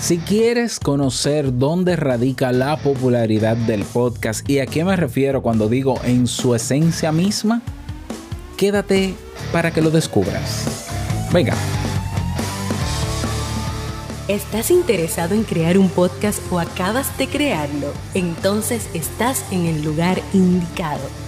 Si 0.00 0.18
quieres 0.18 0.78
conocer 0.78 1.58
dónde 1.58 1.96
radica 1.96 2.52
la 2.52 2.76
popularidad 2.76 3.56
del 3.56 3.82
podcast 3.82 4.48
y 4.48 4.60
a 4.60 4.66
qué 4.66 4.84
me 4.84 4.96
refiero 4.96 5.42
cuando 5.42 5.68
digo 5.68 6.00
en 6.04 6.28
su 6.28 6.54
esencia 6.54 7.10
misma, 7.10 7.62
quédate 8.56 9.14
para 9.52 9.72
que 9.72 9.82
lo 9.82 9.90
descubras. 9.90 10.88
Venga. 11.32 11.54
¿Estás 14.28 14.70
interesado 14.70 15.34
en 15.34 15.42
crear 15.42 15.76
un 15.76 15.88
podcast 15.88 16.40
o 16.52 16.60
acabas 16.60 17.16
de 17.18 17.26
crearlo? 17.26 17.92
Entonces 18.14 18.88
estás 18.94 19.44
en 19.50 19.66
el 19.66 19.82
lugar 19.82 20.20
indicado 20.32 21.27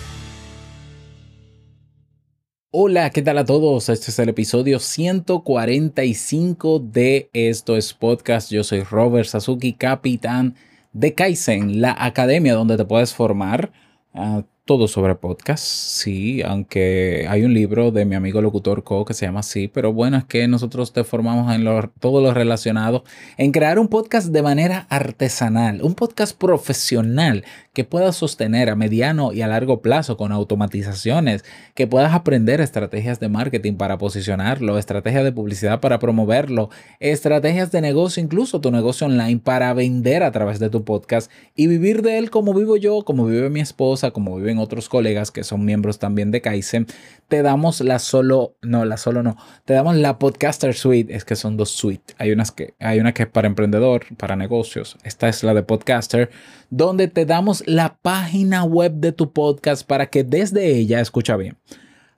Hola, 2.73 3.09
¿qué 3.09 3.21
tal 3.21 3.37
a 3.37 3.43
todos? 3.43 3.89
Este 3.89 4.11
es 4.11 4.19
el 4.19 4.29
episodio 4.29 4.79
145 4.79 6.79
de 6.79 7.29
Esto 7.33 7.75
es 7.75 7.93
Podcast. 7.93 8.49
Yo 8.49 8.63
soy 8.63 8.83
Robert 8.83 9.27
Sasuki, 9.27 9.73
capitán 9.73 10.55
de 10.93 11.13
Kaizen, 11.13 11.81
la 11.81 11.93
academia 11.99 12.53
donde 12.53 12.77
te 12.77 12.85
puedes 12.85 13.13
formar 13.13 13.73
uh, 14.13 14.43
todo 14.65 14.87
sobre 14.87 15.15
podcast, 15.15 15.63
sí, 15.63 16.43
aunque 16.43 17.25
hay 17.27 17.43
un 17.43 17.53
libro 17.53 17.91
de 17.91 18.05
mi 18.05 18.15
amigo 18.15 18.41
locutor 18.41 18.83
Co 18.83 19.05
que 19.05 19.15
se 19.15 19.25
llama 19.25 19.39
así, 19.39 19.67
pero 19.67 19.91
bueno, 19.91 20.17
es 20.17 20.25
que 20.25 20.47
nosotros 20.47 20.93
te 20.93 21.03
formamos 21.03 21.53
en 21.53 21.63
lo, 21.63 21.89
todo 21.99 22.21
lo 22.21 22.31
relacionado 22.31 23.03
en 23.37 23.51
crear 23.51 23.79
un 23.79 23.87
podcast 23.87 24.27
de 24.27 24.43
manera 24.43 24.85
artesanal, 24.89 25.81
un 25.81 25.95
podcast 25.95 26.37
profesional 26.37 27.43
que 27.73 27.85
puedas 27.85 28.17
sostener 28.17 28.69
a 28.69 28.75
mediano 28.75 29.33
y 29.33 29.41
a 29.41 29.47
largo 29.47 29.81
plazo 29.81 30.15
con 30.15 30.31
automatizaciones, 30.31 31.43
que 31.73 31.87
puedas 31.87 32.13
aprender 32.13 32.61
estrategias 32.61 33.19
de 33.19 33.29
marketing 33.29 33.73
para 33.75 33.97
posicionarlo, 33.97 34.77
estrategias 34.77 35.23
de 35.23 35.31
publicidad 35.31 35.79
para 35.79 35.97
promoverlo, 35.97 36.69
estrategias 36.99 37.71
de 37.71 37.81
negocio, 37.81 38.21
incluso 38.21 38.61
tu 38.61 38.71
negocio 38.71 39.07
online 39.07 39.39
para 39.39 39.73
vender 39.73 40.21
a 40.21 40.31
través 40.31 40.59
de 40.59 40.69
tu 40.69 40.83
podcast 40.83 41.31
y 41.55 41.67
vivir 41.67 42.01
de 42.03 42.19
él 42.19 42.29
como 42.29 42.53
vivo 42.53 42.77
yo, 42.77 43.03
como 43.03 43.25
vive 43.25 43.49
mi 43.49 43.61
esposa, 43.61 44.11
como 44.11 44.37
viven 44.51 44.59
otros 44.59 44.89
colegas 44.89 45.31
que 45.31 45.43
son 45.43 45.63
miembros 45.63 45.99
también 45.99 46.31
de 46.31 46.41
Kaizen. 46.41 46.87
Te 47.27 47.41
damos 47.41 47.81
la 47.81 47.99
solo, 47.99 48.55
no, 48.61 48.85
la 48.85 48.97
solo 48.97 49.23
no, 49.23 49.37
te 49.65 49.73
damos 49.73 49.95
la 49.95 50.19
Podcaster 50.19 50.73
Suite, 50.73 51.15
es 51.15 51.25
que 51.25 51.35
son 51.35 51.57
dos 51.57 51.69
suites. 51.69 52.15
Hay, 52.19 52.31
unas 52.31 52.51
que, 52.51 52.73
hay 52.79 52.99
una 52.99 53.13
que 53.13 53.23
es 53.23 53.29
para 53.29 53.47
emprendedor, 53.47 54.05
para 54.17 54.35
negocios, 54.35 54.97
esta 55.03 55.29
es 55.29 55.43
la 55.43 55.53
de 55.53 55.63
Podcaster, 55.63 56.29
donde 56.69 57.07
te 57.07 57.25
damos 57.25 57.63
la 57.65 57.97
página 58.01 58.63
web 58.63 58.93
de 58.93 59.11
tu 59.11 59.31
podcast 59.31 59.87
para 59.87 60.07
que 60.07 60.23
desde 60.23 60.75
ella, 60.75 60.99
escucha 60.99 61.37
bien, 61.37 61.57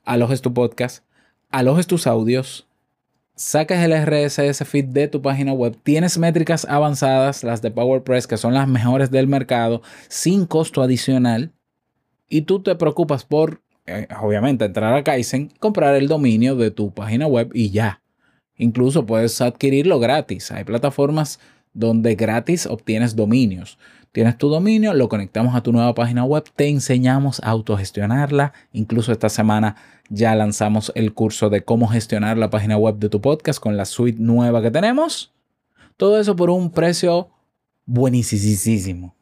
alojes 0.03 0.42
tu 0.42 0.53
podcast, 0.53 1.03
alojes 1.52 1.88
tus 1.88 2.08
audios, 2.08 2.68
saques 3.36 3.80
el 3.80 3.94
RSS 3.94 4.66
feed 4.66 4.86
de 4.86 5.08
tu 5.08 5.22
página 5.22 5.53
web, 5.53 5.78
tienes 5.84 6.18
métricas 6.18 6.66
avanzadas, 6.66 7.44
las 7.44 7.62
de 7.62 7.72
PowerPress, 7.72 8.28
que 8.28 8.38
son 8.38 8.53
las 8.53 8.68
mejores 8.68 9.12
del 9.12 9.28
mercado, 9.28 9.81
sin 10.08 10.45
costo 10.45 10.81
adicional, 10.81 11.52
y 12.28 12.42
tú 12.42 12.62
te 12.62 12.76
preocupas 12.76 13.26
por, 13.26 13.62
eh, 13.86 14.08
obviamente, 14.22 14.66
entrar 14.66 14.94
a 14.96 15.03
Kaizen, 15.03 15.52
comprar 15.59 15.96
el 15.96 16.08
dominio 16.08 16.56
de 16.56 16.72
tu 16.72 16.92
página 16.92 17.28
web 17.28 17.52
y 17.53 17.70
ya. 17.70 18.02
Incluso 18.58 19.06
puedes 19.06 19.42
adquirirlo 19.42 20.00
gratis. 20.00 20.52
Hay 20.52 20.64
plataformas 20.64 21.40
donde 21.74 22.16
gratis 22.16 22.66
obtienes 22.66 23.16
dominios. 23.16 23.78
Tienes 24.12 24.38
tu 24.38 24.47
dominio, 24.47 24.94
lo 24.94 25.09
conectamos 25.09 25.56
a 25.56 25.62
tu 25.62 25.72
nueva 25.72 25.96
página 25.96 26.24
web, 26.24 26.44
te 26.56 26.68
enseñamos 26.68 27.40
a 27.40 27.50
autogestionarla. 27.50 28.53
Incluso 28.72 29.12
esta 29.12 29.28
semana 29.28 29.76
ya 30.09 30.36
lanzamos 30.36 30.92
el 30.94 31.16
curso 31.16 31.50
de 31.50 31.64
cómo 31.64 31.88
gestionar 31.88 32.38
la 32.38 32.52
página 32.52 32.78
web 32.78 32.97
de 32.97 33.09
tu 33.09 33.22
podcast 33.22 33.59
con 33.59 33.76
la 33.76 33.86
suite 33.86 34.20
nueva 34.22 34.62
que 34.62 34.70
tenemos. 34.70 35.34
Todo 35.97 36.20
eso 36.20 36.36
por 36.36 36.52
un 36.52 36.70
precio 36.70 37.30
buenísimo. 37.88 39.16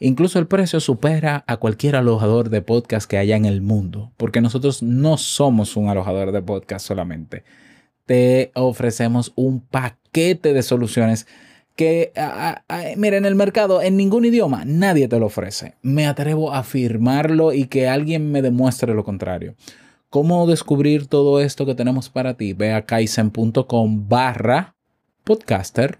Incluso 0.00 0.38
el 0.38 0.46
precio 0.46 0.78
supera 0.80 1.44
a 1.46 1.56
cualquier 1.56 1.96
alojador 1.96 2.50
de 2.50 2.62
podcast 2.62 3.10
que 3.10 3.18
haya 3.18 3.36
en 3.36 3.44
el 3.44 3.60
mundo, 3.60 4.12
porque 4.16 4.40
nosotros 4.40 4.82
no 4.82 5.16
somos 5.18 5.76
un 5.76 5.88
alojador 5.88 6.30
de 6.30 6.42
podcast 6.42 6.86
solamente. 6.86 7.42
Te 8.06 8.52
ofrecemos 8.54 9.32
un 9.34 9.60
paquete 9.60 10.52
de 10.52 10.62
soluciones 10.62 11.26
que, 11.74 12.12
mira, 12.96 13.16
en 13.16 13.24
el 13.24 13.34
mercado, 13.34 13.82
en 13.82 13.96
ningún 13.96 14.24
idioma, 14.24 14.64
nadie 14.64 15.08
te 15.08 15.18
lo 15.18 15.26
ofrece. 15.26 15.74
Me 15.82 16.06
atrevo 16.06 16.52
a 16.52 16.58
afirmarlo 16.58 17.52
y 17.52 17.66
que 17.66 17.88
alguien 17.88 18.32
me 18.32 18.42
demuestre 18.42 18.94
lo 18.94 19.04
contrario. 19.04 19.54
¿Cómo 20.10 20.46
descubrir 20.46 21.06
todo 21.06 21.40
esto 21.40 21.66
que 21.66 21.74
tenemos 21.74 22.08
para 22.08 22.34
ti? 22.34 22.52
Ve 22.52 22.72
a 22.72 22.86
kaizen.com 22.86 24.08
barra 24.08 24.74
podcaster. 25.22 25.98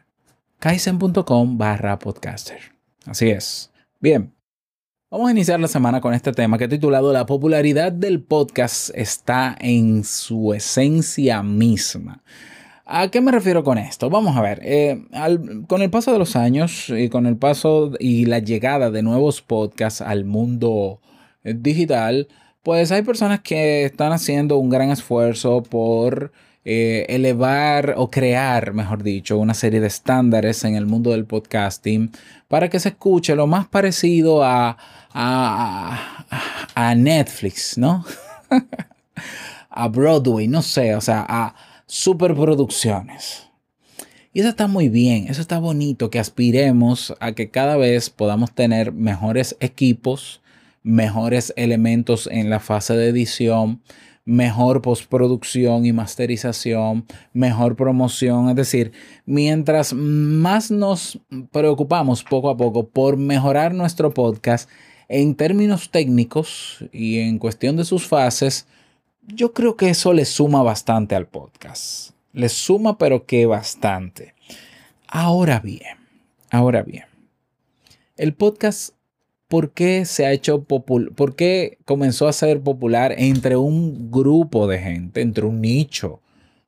kaizen.com 0.61 1.59
barra 1.59 1.99
podcaster. 1.99 2.59
Así 3.07 3.31
es. 3.31 3.71
Bien. 4.01 4.33
Vamos 5.11 5.29
a 5.29 5.33
iniciar 5.33 5.59
la 5.59 5.67
semana 5.67 6.01
con 6.01 6.15
este 6.15 6.33
tema 6.33 6.57
que 6.57 6.65
he 6.65 6.69
titulado 6.69 7.13
La 7.13 7.27
popularidad 7.27 7.91
del 7.91 8.23
podcast 8.23 8.91
está 8.95 9.57
en 9.59 10.05
su 10.05 10.55
esencia 10.55 11.43
misma. 11.43 12.23
¿A 12.85 13.11
qué 13.11 13.21
me 13.21 13.33
refiero 13.33 13.65
con 13.65 13.77
esto? 13.77 14.09
Vamos 14.09 14.37
a 14.37 14.43
ver, 14.43 14.61
eh, 14.63 15.05
con 15.67 15.83
el 15.83 15.91
paso 15.91 16.13
de 16.13 16.19
los 16.21 16.37
años 16.37 16.91
y 16.91 17.09
con 17.09 17.27
el 17.27 17.37
paso 17.39 17.91
y 17.99 18.27
la 18.27 18.39
llegada 18.39 18.93
de 18.93 19.03
nuevos 19.03 19.43
podcasts 19.43 20.01
al 20.01 20.25
mundo 20.25 21.01
eh, 21.43 21.55
digital, 21.59 22.29
pues 22.63 22.93
hay 22.93 23.03
personas 23.03 23.41
que 23.41 23.85
están 23.85 24.13
haciendo 24.13 24.59
un 24.59 24.71
gran 24.71 24.91
esfuerzo 24.91 25.65
por 25.65 26.31
eh, 26.71 27.07
elevar 27.09 27.95
o 27.97 28.11
crear, 28.11 28.75
mejor 28.75 29.03
dicho, 29.03 29.39
una 29.39 29.55
serie 29.55 29.81
de 29.81 29.87
estándares 29.87 30.65
en 30.65 30.75
el 30.75 30.85
mundo 30.85 31.13
del 31.13 31.25
podcasting 31.25 32.11
para 32.47 32.69
que 32.69 32.79
se 32.79 32.91
escuche 32.91 33.35
lo 33.35 33.47
más 33.47 33.67
parecido 33.69 34.45
a, 34.45 34.77
a, 35.15 36.27
a 36.75 36.95
Netflix, 36.95 37.79
¿no? 37.79 38.05
a 39.71 39.89
Broadway, 39.89 40.47
no 40.47 40.61
sé, 40.61 40.95
o 40.95 41.01
sea, 41.01 41.25
a 41.27 41.55
superproducciones. 41.87 43.49
Y 44.35 44.41
eso 44.41 44.51
está 44.51 44.67
muy 44.67 44.91
bien, 44.91 45.29
eso 45.29 45.41
está 45.41 45.59
bonito, 45.59 46.11
que 46.11 46.19
aspiremos 46.19 47.15
a 47.19 47.33
que 47.33 47.49
cada 47.49 47.79
vez 47.79 48.11
podamos 48.11 48.55
tener 48.55 48.93
mejores 48.93 49.57
equipos, 49.61 50.43
mejores 50.83 51.55
elementos 51.57 52.29
en 52.31 52.51
la 52.51 52.61
fase 52.61 52.95
de 52.95 53.09
edición, 53.09 53.81
mejor 54.29 54.83
postproducción 54.83 55.87
y 55.87 55.93
masterización, 55.95 57.07
mejor 57.33 57.77
promoción. 57.77 58.51
Es 58.51 58.57
decir, 58.57 58.93
mientras 59.25 59.95
más 59.95 60.71
nos 60.71 61.19
preocupamos 61.51 62.23
poco 62.25 62.51
a 62.51 62.57
poco 62.57 62.87
por 62.87 63.17
mejorar 63.17 63.73
nuestro 63.73 64.13
podcast 64.13 64.69
en 65.09 65.35
términos 65.35 65.91
técnicos 65.91 66.85
y 66.93 67.21
en 67.21 67.39
cuestión 67.39 67.77
de 67.79 67.87
sus 67.87 68.07
fases, 68.07 68.67
yo 69.27 69.55
creo 69.55 69.77
que 69.77 69.89
eso 69.89 70.13
le 70.13 70.27
suma 70.27 70.63
bastante 70.63 71.15
al 71.15 71.27
podcast. 71.27 72.11
Le 72.35 72.51
suma, 72.51 72.99
pero 72.99 73.25
que 73.25 73.47
bastante. 73.47 74.35
Ahora 75.07 75.59
bien, 75.61 75.97
ahora 76.51 76.83
bien, 76.83 77.07
el 78.19 78.35
podcast, 78.35 78.93
¿por 79.49 79.73
qué 79.73 80.05
se 80.05 80.27
ha 80.27 80.33
hecho 80.33 80.65
popular? 80.65 81.13
¿Por 81.15 81.35
qué 81.35 81.79
comenzó 81.85 82.29
a 82.29 82.33
ser 82.33 82.61
popular 82.61 83.15
entre 83.19 83.57
un 83.57 84.11
grupo 84.11 84.67
de 84.69 84.79
gente, 84.79 85.21
entre 85.23 85.47
un 85.47 85.61
nicho, 85.61 86.21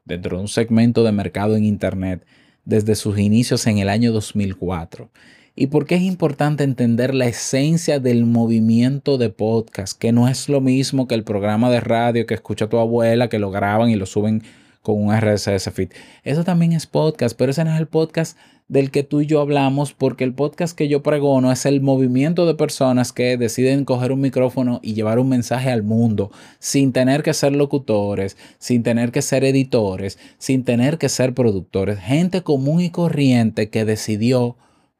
dentro 0.05 0.37
de 0.37 0.43
un 0.43 0.49
segmento 0.49 1.05
de 1.05 1.13
mercado 1.13 1.57
en 1.57 1.65
Internet, 1.65 2.27
desde 2.65 2.95
sus 2.95 3.19
inicios 3.19 3.67
en 3.67 3.79
el 3.79 3.89
año 3.89 4.13
2004? 4.13 5.11
y 5.57 5.67
por 5.67 5.85
qué 5.85 5.97
es 5.97 6.03
importante 6.03 6.65
entender 6.65 7.15
la 7.15 7.27
esencia 7.27 8.01
del 8.01 8.25
movimiento 8.25 9.19
de 9.19 9.29
podcast, 9.31 9.99
que 9.99 10.13
no 10.13 10.29
es 10.29 10.49
lo 10.49 10.63
mismo 10.63 11.07
que 11.07 11.15
el 11.15 11.25
programa 11.25 11.71
de 11.71 11.81
radio 11.81 12.25
que 12.25 12.33
escucha 12.33 12.69
tu 12.69 12.79
abuela, 12.79 13.29
que 13.29 13.39
lo 13.39 13.51
graban 13.51 13.91
y 13.91 13.97
lo 13.97 14.07
suben 14.07 14.43
con 14.83 15.03
un 15.03 15.15
RSS 15.15 15.71
feed. 15.73 15.91
Eso 16.25 16.45
también 16.45 16.73
es 16.73 16.87
podcast, 16.87 17.37
pero 17.37 17.53
ese 17.53 17.65
no 17.65 17.75
es 17.75 17.81
el 17.81 17.87
podcast 17.89 18.37
del 18.71 18.93
que 18.93 19.03
tú 19.03 19.21
y 19.21 19.27
yo 19.27 19.41
hablamos, 19.41 19.95
porque 19.95 20.23
el 20.23 20.33
podcast 20.33 20.77
que 20.77 20.87
yo 20.87 21.03
pregono 21.03 21.51
es 21.51 21.67
el 21.67 21.81
movimiento 21.81 22.47
de 22.47 22.55
personas 22.55 23.13
que 23.13 23.37
deciden 23.37 23.85
coger 23.85 24.13
un 24.13 24.21
micrófono 24.21 24.79
y 24.81 24.95
llevar 24.95 25.19
un 25.19 25.29
mensaje 25.29 25.71
al 25.73 25.83
mundo, 25.83 26.31
sin 26.61 26.93
tener 26.93 27.25
que 27.25 27.35
ser 27.35 27.53
locutores, 27.53 28.37
sin 28.59 28.85
tener 28.85 29.11
que 29.11 29.23
ser 29.23 29.43
editores, 29.43 30.19
sin 30.39 30.63
tener 30.65 30.99
que 30.99 31.09
ser 31.09 31.35
productores. 31.35 31.99
Gente 31.99 32.43
común 32.43 32.81
y 32.81 32.91
corriente 32.91 33.71
que 33.71 33.85
decidió 33.85 34.57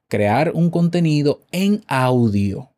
crear 0.09 0.51
un 0.53 0.69
contenido 0.69 1.39
en 1.53 1.81
audio. 1.87 2.71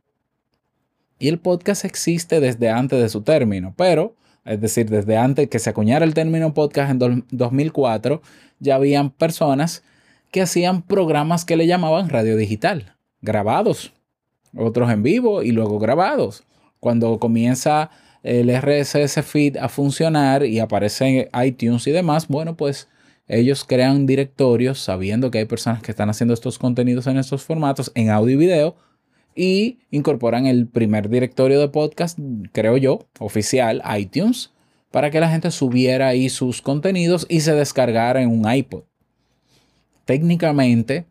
Y 1.17 1.27
el 1.27 1.39
podcast 1.39 1.85
existe 1.85 2.39
desde 2.39 2.69
antes 2.69 3.01
de 3.01 3.09
su 3.09 3.21
término, 3.21 3.73
pero, 3.75 4.13
es 4.45 4.59
decir, 4.59 4.89
desde 4.89 5.17
antes 5.17 5.49
que 5.49 5.59
se 5.59 5.69
acuñara 5.69 6.05
el 6.05 6.13
término 6.13 6.53
podcast 6.53 6.91
en 6.91 7.25
2004, 7.31 8.21
ya 8.59 8.75
habían 8.75 9.09
personas 9.09 9.83
que 10.31 10.41
hacían 10.41 10.81
programas 10.81 11.45
que 11.45 11.55
le 11.55 11.67
llamaban 11.67 12.09
radio 12.09 12.35
digital, 12.35 12.95
grabados, 13.21 13.93
otros 14.55 14.91
en 14.91 15.03
vivo 15.03 15.43
y 15.43 15.51
luego 15.51 15.79
grabados. 15.79 16.43
Cuando 16.79 17.19
comienza 17.19 17.89
el 18.23 18.49
RSS 18.49 19.21
feed 19.23 19.57
a 19.57 19.69
funcionar 19.69 20.45
y 20.45 20.59
aparece 20.59 21.29
en 21.31 21.45
iTunes 21.45 21.87
y 21.87 21.91
demás, 21.91 22.27
bueno, 22.27 22.55
pues 22.57 22.89
ellos 23.27 23.63
crean 23.63 24.05
directorios 24.05 24.79
sabiendo 24.79 25.31
que 25.31 25.39
hay 25.39 25.45
personas 25.45 25.81
que 25.81 25.91
están 25.91 26.09
haciendo 26.09 26.33
estos 26.33 26.59
contenidos 26.59 27.07
en 27.07 27.17
estos 27.17 27.43
formatos 27.43 27.91
en 27.95 28.09
audio 28.09 28.33
y 28.33 28.37
video 28.37 28.75
y 29.35 29.79
incorporan 29.91 30.45
el 30.45 30.67
primer 30.67 31.09
directorio 31.09 31.59
de 31.59 31.69
podcast, 31.69 32.19
creo 32.51 32.77
yo, 32.77 33.07
oficial, 33.19 33.81
iTunes, 33.97 34.51
para 34.91 35.09
que 35.09 35.19
la 35.19 35.29
gente 35.29 35.49
subiera 35.51 36.07
ahí 36.07 36.29
sus 36.29 36.61
contenidos 36.61 37.25
y 37.29 37.41
se 37.41 37.53
descargara 37.53 38.21
en 38.21 38.29
un 38.29 38.51
iPod. 38.51 38.83
Técnicamente, 40.05 41.05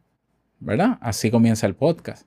¿verdad? 0.60 0.98
Así 1.00 1.30
comienza 1.30 1.66
el 1.66 1.74
podcast. 1.74 2.26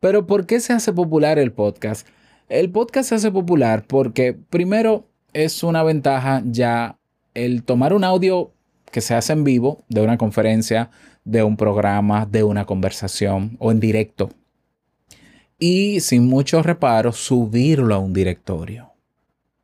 Pero 0.00 0.26
¿por 0.26 0.46
qué 0.46 0.60
se 0.60 0.72
hace 0.72 0.92
popular 0.92 1.38
el 1.38 1.52
podcast? 1.52 2.06
El 2.48 2.70
podcast 2.70 3.10
se 3.10 3.14
hace 3.16 3.30
popular 3.30 3.84
porque 3.86 4.32
primero 4.32 5.06
es 5.32 5.62
una 5.62 5.82
ventaja 5.82 6.42
ya 6.44 6.98
el 7.34 7.62
tomar 7.62 7.92
un 7.92 8.04
audio 8.04 8.52
que 8.90 9.00
se 9.00 9.14
hace 9.14 9.32
en 9.32 9.44
vivo 9.44 9.84
de 9.88 10.00
una 10.02 10.18
conferencia, 10.18 10.90
de 11.24 11.42
un 11.42 11.56
programa, 11.56 12.26
de 12.26 12.42
una 12.42 12.64
conversación 12.64 13.56
o 13.58 13.70
en 13.70 13.80
directo. 13.80 14.30
Y 15.58 16.00
sin 16.00 16.26
mucho 16.26 16.62
reparo, 16.62 17.12
subirlo 17.12 17.94
a 17.94 17.98
un 17.98 18.12
directorio. 18.12 18.92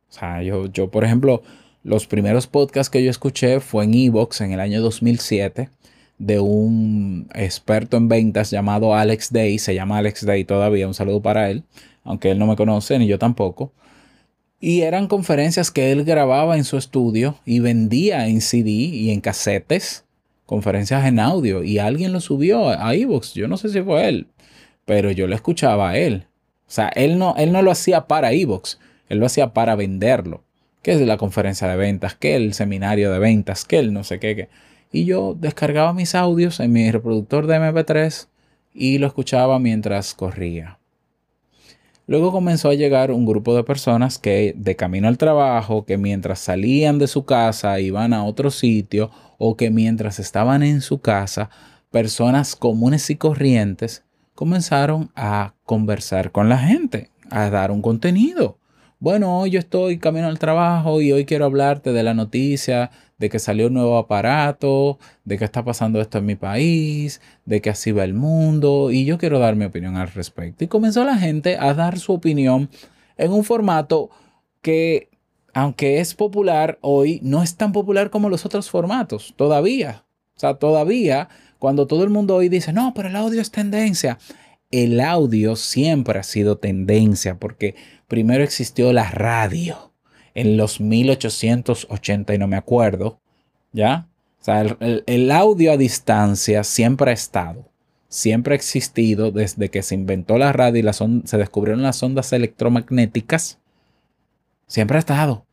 O 0.09 0.13
sea, 0.13 0.41
yo, 0.43 0.67
yo 0.67 0.91
por 0.91 1.03
ejemplo, 1.03 1.41
los 1.83 2.07
primeros 2.07 2.47
podcasts 2.47 2.89
que 2.89 3.03
yo 3.03 3.09
escuché 3.09 3.59
fue 3.59 3.85
en 3.85 3.93
Evox 3.93 4.41
en 4.41 4.51
el 4.51 4.59
año 4.59 4.81
2007 4.81 5.69
de 6.17 6.39
un 6.39 7.27
experto 7.33 7.97
en 7.97 8.07
ventas 8.07 8.51
llamado 8.51 8.93
Alex 8.93 9.31
Day. 9.31 9.59
Se 9.59 9.75
llama 9.75 9.97
Alex 9.97 10.25
Day 10.25 10.45
todavía. 10.45 10.87
Un 10.87 10.93
saludo 10.93 11.21
para 11.21 11.49
él 11.49 11.63
aunque 12.05 12.31
él 12.31 12.39
no 12.39 12.47
me 12.47 12.55
conoce 12.55 12.97
ni 12.97 13.07
yo 13.07 13.19
tampoco. 13.19 13.73
Y 14.61 14.81
eran 14.81 15.07
conferencias 15.07 15.69
que 15.69 15.91
él 15.91 16.05
grababa 16.05 16.55
en 16.55 16.63
su 16.63 16.77
estudio 16.77 17.37
y 17.45 17.59
vendía 17.59 18.27
en 18.27 18.39
CD 18.39 18.69
y 18.69 19.11
en 19.11 19.19
casetes, 19.19 20.05
conferencias 20.45 21.05
en 21.05 21.19
audio, 21.19 21.63
y 21.63 21.79
alguien 21.79 22.13
lo 22.13 22.21
subió 22.21 22.69
a 22.69 22.95
iVoox. 22.95 23.33
Yo 23.33 23.47
no 23.47 23.57
sé 23.57 23.69
si 23.69 23.81
fue 23.81 24.07
él, 24.07 24.27
pero 24.85 25.11
yo 25.11 25.27
lo 25.27 25.35
escuchaba 25.35 25.89
a 25.89 25.97
él. 25.97 26.27
O 26.67 26.71
sea, 26.71 26.89
él 26.89 27.17
no, 27.17 27.35
él 27.37 27.51
no 27.51 27.61
lo 27.61 27.71
hacía 27.71 28.07
para 28.07 28.33
iVoox, 28.33 28.77
él 29.09 29.19
lo 29.19 29.25
hacía 29.25 29.53
para 29.53 29.75
venderlo. 29.75 30.43
Que 30.81 30.93
es 30.93 31.01
la 31.01 31.17
conferencia 31.17 31.67
de 31.67 31.75
ventas, 31.75 32.15
que 32.15 32.35
el 32.35 32.53
seminario 32.53 33.11
de 33.11 33.19
ventas, 33.19 33.65
que 33.65 33.79
el 33.79 33.91
no 33.91 34.03
sé 34.03 34.19
qué. 34.19 34.35
qué. 34.35 34.49
Y 34.91 35.05
yo 35.05 35.35
descargaba 35.37 35.93
mis 35.93 36.13
audios 36.15 36.59
en 36.59 36.71
mi 36.71 36.91
reproductor 36.91 37.47
de 37.47 37.57
MP3 37.57 38.27
y 38.73 38.99
lo 38.99 39.07
escuchaba 39.07 39.57
mientras 39.57 40.13
corría. 40.13 40.77
Luego 42.07 42.31
comenzó 42.31 42.69
a 42.69 42.75
llegar 42.75 43.09
un 43.09 43.25
grupo 43.25 43.55
de 43.55 43.63
personas 43.63 44.19
que 44.19 44.53
de 44.55 44.75
camino 44.75 45.07
al 45.07 45.17
trabajo, 45.17 45.85
que 45.85 45.97
mientras 45.97 46.39
salían 46.39 46.99
de 46.99 47.07
su 47.07 47.25
casa 47.25 47.79
iban 47.79 48.13
a 48.13 48.23
otro 48.23 48.51
sitio 48.51 49.09
o 49.39 49.57
que 49.57 49.71
mientras 49.71 50.19
estaban 50.19 50.61
en 50.61 50.81
su 50.81 50.99
casa, 50.99 51.49
personas 51.89 52.55
comunes 52.55 53.09
y 53.09 53.15
corrientes 53.15 54.03
comenzaron 54.35 55.09
a 55.15 55.53
conversar 55.63 56.31
con 56.31 56.49
la 56.49 56.59
gente, 56.59 57.09
a 57.31 57.49
dar 57.49 57.71
un 57.71 57.81
contenido. 57.81 58.59
Bueno, 58.99 59.39
hoy 59.39 59.51
yo 59.51 59.59
estoy 59.59 59.97
camino 59.97 60.27
al 60.27 60.39
trabajo 60.39 61.01
y 61.01 61.11
hoy 61.11 61.25
quiero 61.25 61.45
hablarte 61.45 61.91
de 61.93 62.03
la 62.03 62.13
noticia 62.13 62.91
de 63.17 63.29
que 63.29 63.39
salió 63.39 63.67
un 63.67 63.73
nuevo 63.73 63.97
aparato, 63.97 64.99
de 65.23 65.37
que 65.37 65.45
está 65.45 65.63
pasando 65.63 66.01
esto 66.01 66.17
en 66.17 66.25
mi 66.25 66.35
país, 66.35 67.21
de 67.45 67.61
que 67.61 67.69
así 67.69 67.91
va 67.91 68.03
el 68.03 68.13
mundo 68.13 68.91
y 68.91 69.05
yo 69.05 69.17
quiero 69.17 69.39
dar 69.39 69.55
mi 69.55 69.65
opinión 69.65 69.95
al 69.95 70.11
respecto. 70.11 70.63
Y 70.63 70.67
comenzó 70.67 71.03
la 71.05 71.17
gente 71.17 71.57
a 71.57 71.73
dar 71.73 71.97
su 71.97 72.13
opinión 72.13 72.69
en 73.17 73.31
un 73.31 73.43
formato 73.43 74.09
que, 74.61 75.09
aunque 75.53 75.99
es 75.99 76.13
popular 76.13 76.77
hoy, 76.81 77.19
no 77.23 77.41
es 77.41 77.55
tan 77.55 77.71
popular 77.71 78.09
como 78.09 78.29
los 78.29 78.45
otros 78.45 78.69
formatos, 78.69 79.33
todavía. 79.37 80.03
O 80.35 80.39
sea, 80.39 80.55
todavía, 80.55 81.29
cuando 81.59 81.87
todo 81.87 82.03
el 82.03 82.09
mundo 82.09 82.35
hoy 82.35 82.49
dice, 82.49 82.73
no, 82.73 82.93
pero 82.93 83.09
el 83.09 83.15
audio 83.15 83.41
es 83.41 83.51
tendencia. 83.51 84.17
El 84.71 84.99
audio 84.99 85.55
siempre 85.55 86.19
ha 86.19 86.23
sido 86.23 86.57
tendencia 86.57 87.39
porque 87.39 87.75
primero 88.07 88.43
existió 88.43 88.91
la 88.93 89.09
radio 89.09 89.93
en 90.33 90.57
los 90.57 90.81
1880 90.81 92.33
y 92.33 92.37
no 92.37 92.47
me 92.47 92.57
acuerdo, 92.57 93.19
¿ya? 93.71 94.07
O 94.41 94.43
sea, 94.45 94.61
el, 94.61 95.31
audio 95.31 95.71
a 95.71 95.77
distancia 95.77 96.63
siempre 96.63 97.09
ha 97.09 97.13
estado, 97.13 97.67
siempre 98.09 98.53
ha 98.53 98.55
existido 98.57 99.31
desde 99.31 99.69
que 99.69 99.81
se 99.81 99.95
inventó 99.95 100.37
la 100.37 100.53
radio 100.53 100.79
y 100.79 100.83
la 100.83 100.93
se 100.93 101.37
descubrieron 101.37 101.81
las 101.81 102.03
ondas 102.03 102.31
electromagnéticas, 102.31 103.59
siempre 104.67 104.97
ha 104.97 104.99
estado. 104.99 105.45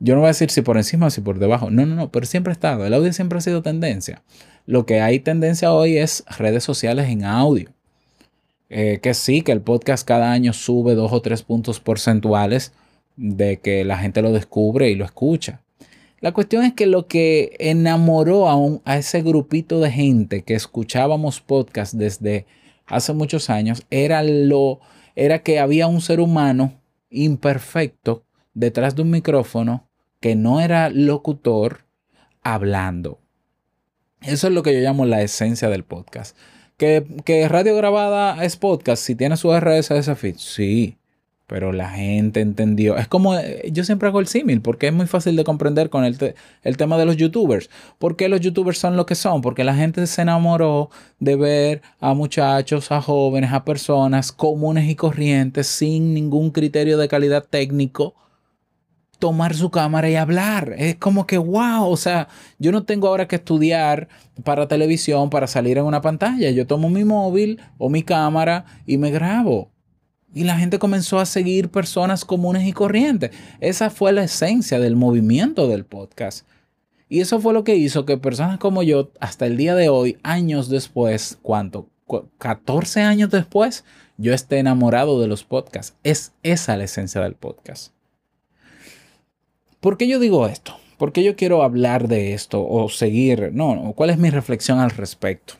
Yo 0.00 0.14
no 0.14 0.20
voy 0.20 0.26
a 0.26 0.32
decir 0.32 0.50
si 0.50 0.60
por 0.60 0.76
encima 0.76 1.06
o 1.06 1.10
si 1.10 1.22
por 1.22 1.38
debajo, 1.38 1.70
no, 1.70 1.86
no, 1.86 1.94
no, 1.94 2.10
pero 2.10 2.26
siempre 2.26 2.50
ha 2.50 2.52
estado. 2.52 2.84
El 2.84 2.92
audio 2.92 3.12
siempre 3.12 3.38
ha 3.38 3.40
sido 3.40 3.62
tendencia. 3.62 4.22
Lo 4.66 4.86
que 4.86 5.00
hay 5.00 5.20
tendencia 5.20 5.72
hoy 5.72 5.98
es 5.98 6.24
redes 6.38 6.64
sociales 6.64 7.08
en 7.08 7.24
audio. 7.24 7.70
Eh, 8.70 8.98
que 9.02 9.12
sí, 9.12 9.42
que 9.42 9.52
el 9.52 9.60
podcast 9.60 10.06
cada 10.06 10.32
año 10.32 10.54
sube 10.54 10.94
dos 10.94 11.12
o 11.12 11.20
tres 11.20 11.42
puntos 11.42 11.80
porcentuales 11.80 12.72
de 13.16 13.60
que 13.60 13.84
la 13.84 13.98
gente 13.98 14.22
lo 14.22 14.32
descubre 14.32 14.90
y 14.90 14.94
lo 14.94 15.04
escucha. 15.04 15.60
La 16.20 16.32
cuestión 16.32 16.64
es 16.64 16.72
que 16.72 16.86
lo 16.86 17.06
que 17.06 17.54
enamoró 17.58 18.48
a, 18.48 18.56
a 18.86 18.96
ese 18.96 19.20
grupito 19.20 19.80
de 19.80 19.90
gente 19.90 20.42
que 20.42 20.54
escuchábamos 20.54 21.42
podcast 21.42 21.92
desde 21.92 22.46
hace 22.86 23.12
muchos 23.12 23.50
años 23.50 23.82
era 23.90 24.22
lo 24.22 24.80
era 25.14 25.40
que 25.40 25.58
había 25.58 25.86
un 25.86 26.00
ser 26.00 26.20
humano 26.20 26.72
imperfecto 27.10 28.24
detrás 28.54 28.96
de 28.96 29.02
un 29.02 29.10
micrófono 29.10 29.88
que 30.20 30.34
no 30.34 30.60
era 30.60 30.88
locutor 30.88 31.84
hablando. 32.42 33.20
Eso 34.26 34.46
es 34.46 34.52
lo 34.52 34.62
que 34.62 34.72
yo 34.72 34.80
llamo 34.80 35.04
la 35.04 35.22
esencia 35.22 35.68
del 35.68 35.84
podcast. 35.84 36.36
Que, 36.76 37.04
que 37.24 37.46
radio 37.48 37.76
grabada 37.76 38.42
es 38.44 38.56
podcast 38.56 39.02
si 39.02 39.14
tiene 39.14 39.36
su 39.36 39.54
RSS 39.54 40.16
feed. 40.16 40.36
Sí, 40.38 40.96
pero 41.46 41.72
la 41.72 41.90
gente 41.90 42.40
entendió. 42.40 42.96
Es 42.96 43.06
como, 43.06 43.36
eh, 43.36 43.68
yo 43.70 43.84
siempre 43.84 44.08
hago 44.08 44.20
el 44.20 44.26
símil, 44.26 44.62
porque 44.62 44.88
es 44.88 44.92
muy 44.92 45.06
fácil 45.06 45.36
de 45.36 45.44
comprender 45.44 45.90
con 45.90 46.04
el, 46.04 46.34
el, 46.62 46.76
tema 46.76 46.96
de 46.96 47.04
los 47.04 47.16
youtubers. 47.16 47.68
¿Por 47.98 48.16
qué 48.16 48.28
los 48.28 48.40
youtubers 48.40 48.78
son 48.78 48.96
lo 48.96 49.04
que 49.04 49.14
son? 49.14 49.42
Porque 49.42 49.62
la 49.62 49.74
gente 49.74 50.06
se 50.06 50.22
enamoró 50.22 50.90
de 51.20 51.36
ver 51.36 51.82
a 52.00 52.14
muchachos, 52.14 52.90
a 52.90 53.02
jóvenes, 53.02 53.52
a 53.52 53.64
personas 53.64 54.32
comunes 54.32 54.88
y 54.88 54.94
corrientes, 54.94 55.66
sin 55.66 56.14
ningún 56.14 56.50
criterio 56.50 56.96
de 56.96 57.08
calidad 57.08 57.44
técnico, 57.44 58.14
tomar 59.18 59.54
su 59.54 59.70
cámara 59.70 60.10
y 60.10 60.16
hablar. 60.16 60.74
Es 60.76 60.96
como 60.96 61.26
que, 61.26 61.38
wow, 61.38 61.88
o 61.88 61.96
sea, 61.96 62.28
yo 62.58 62.72
no 62.72 62.84
tengo 62.84 63.08
ahora 63.08 63.28
que 63.28 63.36
estudiar 63.36 64.08
para 64.42 64.68
televisión, 64.68 65.30
para 65.30 65.46
salir 65.46 65.78
en 65.78 65.84
una 65.84 66.00
pantalla. 66.00 66.50
Yo 66.50 66.66
tomo 66.66 66.90
mi 66.90 67.04
móvil 67.04 67.60
o 67.78 67.88
mi 67.88 68.02
cámara 68.02 68.64
y 68.86 68.98
me 68.98 69.10
grabo. 69.10 69.70
Y 70.34 70.44
la 70.44 70.58
gente 70.58 70.78
comenzó 70.78 71.20
a 71.20 71.26
seguir 71.26 71.70
personas 71.70 72.24
comunes 72.24 72.66
y 72.66 72.72
corrientes. 72.72 73.30
Esa 73.60 73.88
fue 73.88 74.12
la 74.12 74.24
esencia 74.24 74.80
del 74.80 74.96
movimiento 74.96 75.68
del 75.68 75.84
podcast. 75.84 76.46
Y 77.08 77.20
eso 77.20 77.40
fue 77.40 77.54
lo 77.54 77.62
que 77.62 77.76
hizo 77.76 78.04
que 78.04 78.18
personas 78.18 78.58
como 78.58 78.82
yo, 78.82 79.12
hasta 79.20 79.46
el 79.46 79.56
día 79.56 79.76
de 79.76 79.88
hoy, 79.88 80.18
años 80.24 80.68
después, 80.68 81.38
¿cuánto? 81.42 81.88
14 82.38 83.02
años 83.02 83.30
después, 83.30 83.84
yo 84.16 84.34
esté 84.34 84.58
enamorado 84.58 85.20
de 85.20 85.28
los 85.28 85.44
podcasts. 85.44 85.96
Es 86.02 86.32
esa 86.42 86.76
la 86.76 86.84
esencia 86.84 87.20
del 87.20 87.34
podcast. 87.34 87.93
¿Por 89.84 89.98
qué 89.98 90.08
yo 90.08 90.18
digo 90.18 90.46
esto? 90.46 90.78
¿Por 90.96 91.12
qué 91.12 91.22
yo 91.22 91.36
quiero 91.36 91.62
hablar 91.62 92.08
de 92.08 92.32
esto 92.32 92.66
o 92.66 92.88
seguir? 92.88 93.50
No, 93.52 93.92
¿cuál 93.94 94.08
es 94.08 94.16
mi 94.16 94.30
reflexión 94.30 94.78
al 94.80 94.88
respecto? 94.88 95.56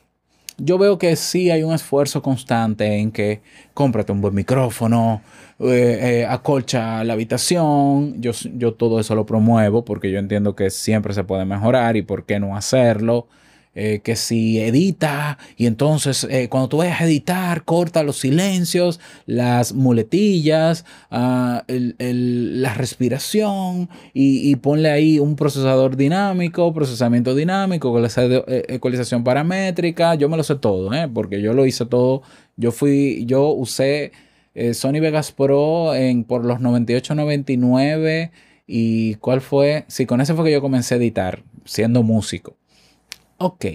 yo 0.57 0.79
veo 0.79 0.97
que 0.97 1.15
sí 1.15 1.51
hay 1.51 1.61
un 1.61 1.75
esfuerzo 1.75 2.23
constante 2.23 2.97
en 2.97 3.11
que 3.11 3.41
cómprate 3.75 4.11
un 4.11 4.21
buen 4.21 4.33
micrófono, 4.33 5.21
eh, 5.59 5.99
eh, 6.01 6.25
acolcha 6.27 7.03
la 7.03 7.13
habitación. 7.13 8.19
Yo, 8.19 8.31
yo 8.55 8.73
todo 8.73 8.99
eso 8.99 9.13
lo 9.13 9.27
promuevo 9.27 9.85
porque 9.85 10.09
yo 10.11 10.17
entiendo 10.17 10.55
que 10.55 10.71
siempre 10.71 11.13
se 11.13 11.23
puede 11.23 11.45
mejorar 11.45 11.95
y 11.95 12.01
por 12.01 12.25
qué 12.25 12.39
no 12.39 12.55
hacerlo. 12.55 13.27
Eh, 13.77 13.99
que 14.01 14.15
si 14.15 14.57
edita 14.61 15.37
y 15.57 15.65
entonces 15.65 16.25
eh, 16.29 16.47
cuando 16.47 16.69
tú 16.69 16.77
vayas 16.77 17.01
a 17.01 17.03
editar, 17.03 17.65
corta 17.65 18.03
los 18.03 18.17
silencios, 18.17 19.01
las 19.25 19.73
muletillas, 19.73 20.85
ah, 21.11 21.65
la 21.67 22.73
respiración 22.73 23.89
y, 24.13 24.55
ponle 24.55 24.89
ahí 24.89 25.19
un 25.19 25.35
procesador 25.35 25.97
dinámico, 25.97 26.73
procesamiento 26.73 27.35
dinámico, 27.35 27.93
eh, 27.99 28.63
ecualización 28.69 29.25
paramétrica, 29.25 30.15
yo 30.15 30.29
me 30.29 30.37
lo 30.37 30.43
sé 30.43 30.55
todo, 30.55 30.89
porque 31.13 31.41
yo 31.41 31.53
lo 31.53 31.65
hice 31.65 31.85
todo, 31.85 32.21
yo 32.55 32.71
fui, 32.71 33.25
yo 33.25 33.49
usé 33.49 34.13
Sony 34.73 35.01
Vegas 35.01 35.33
Pro 35.33 35.93
en, 35.93 36.23
por 36.23 36.45
los 36.45 36.61
98, 36.61 37.13
99 37.13 38.31
y 38.67 39.15
cuál 39.15 39.41
fue, 39.41 39.83
sí, 39.89 40.05
con 40.05 40.21
ese 40.21 40.33
fue 40.33 40.45
que 40.45 40.51
yo 40.53 40.61
comencé 40.61 40.95
a 40.95 40.97
editar 40.97 41.43
siendo 41.65 42.01
músico. 42.01 42.55
Ok. 43.37 43.65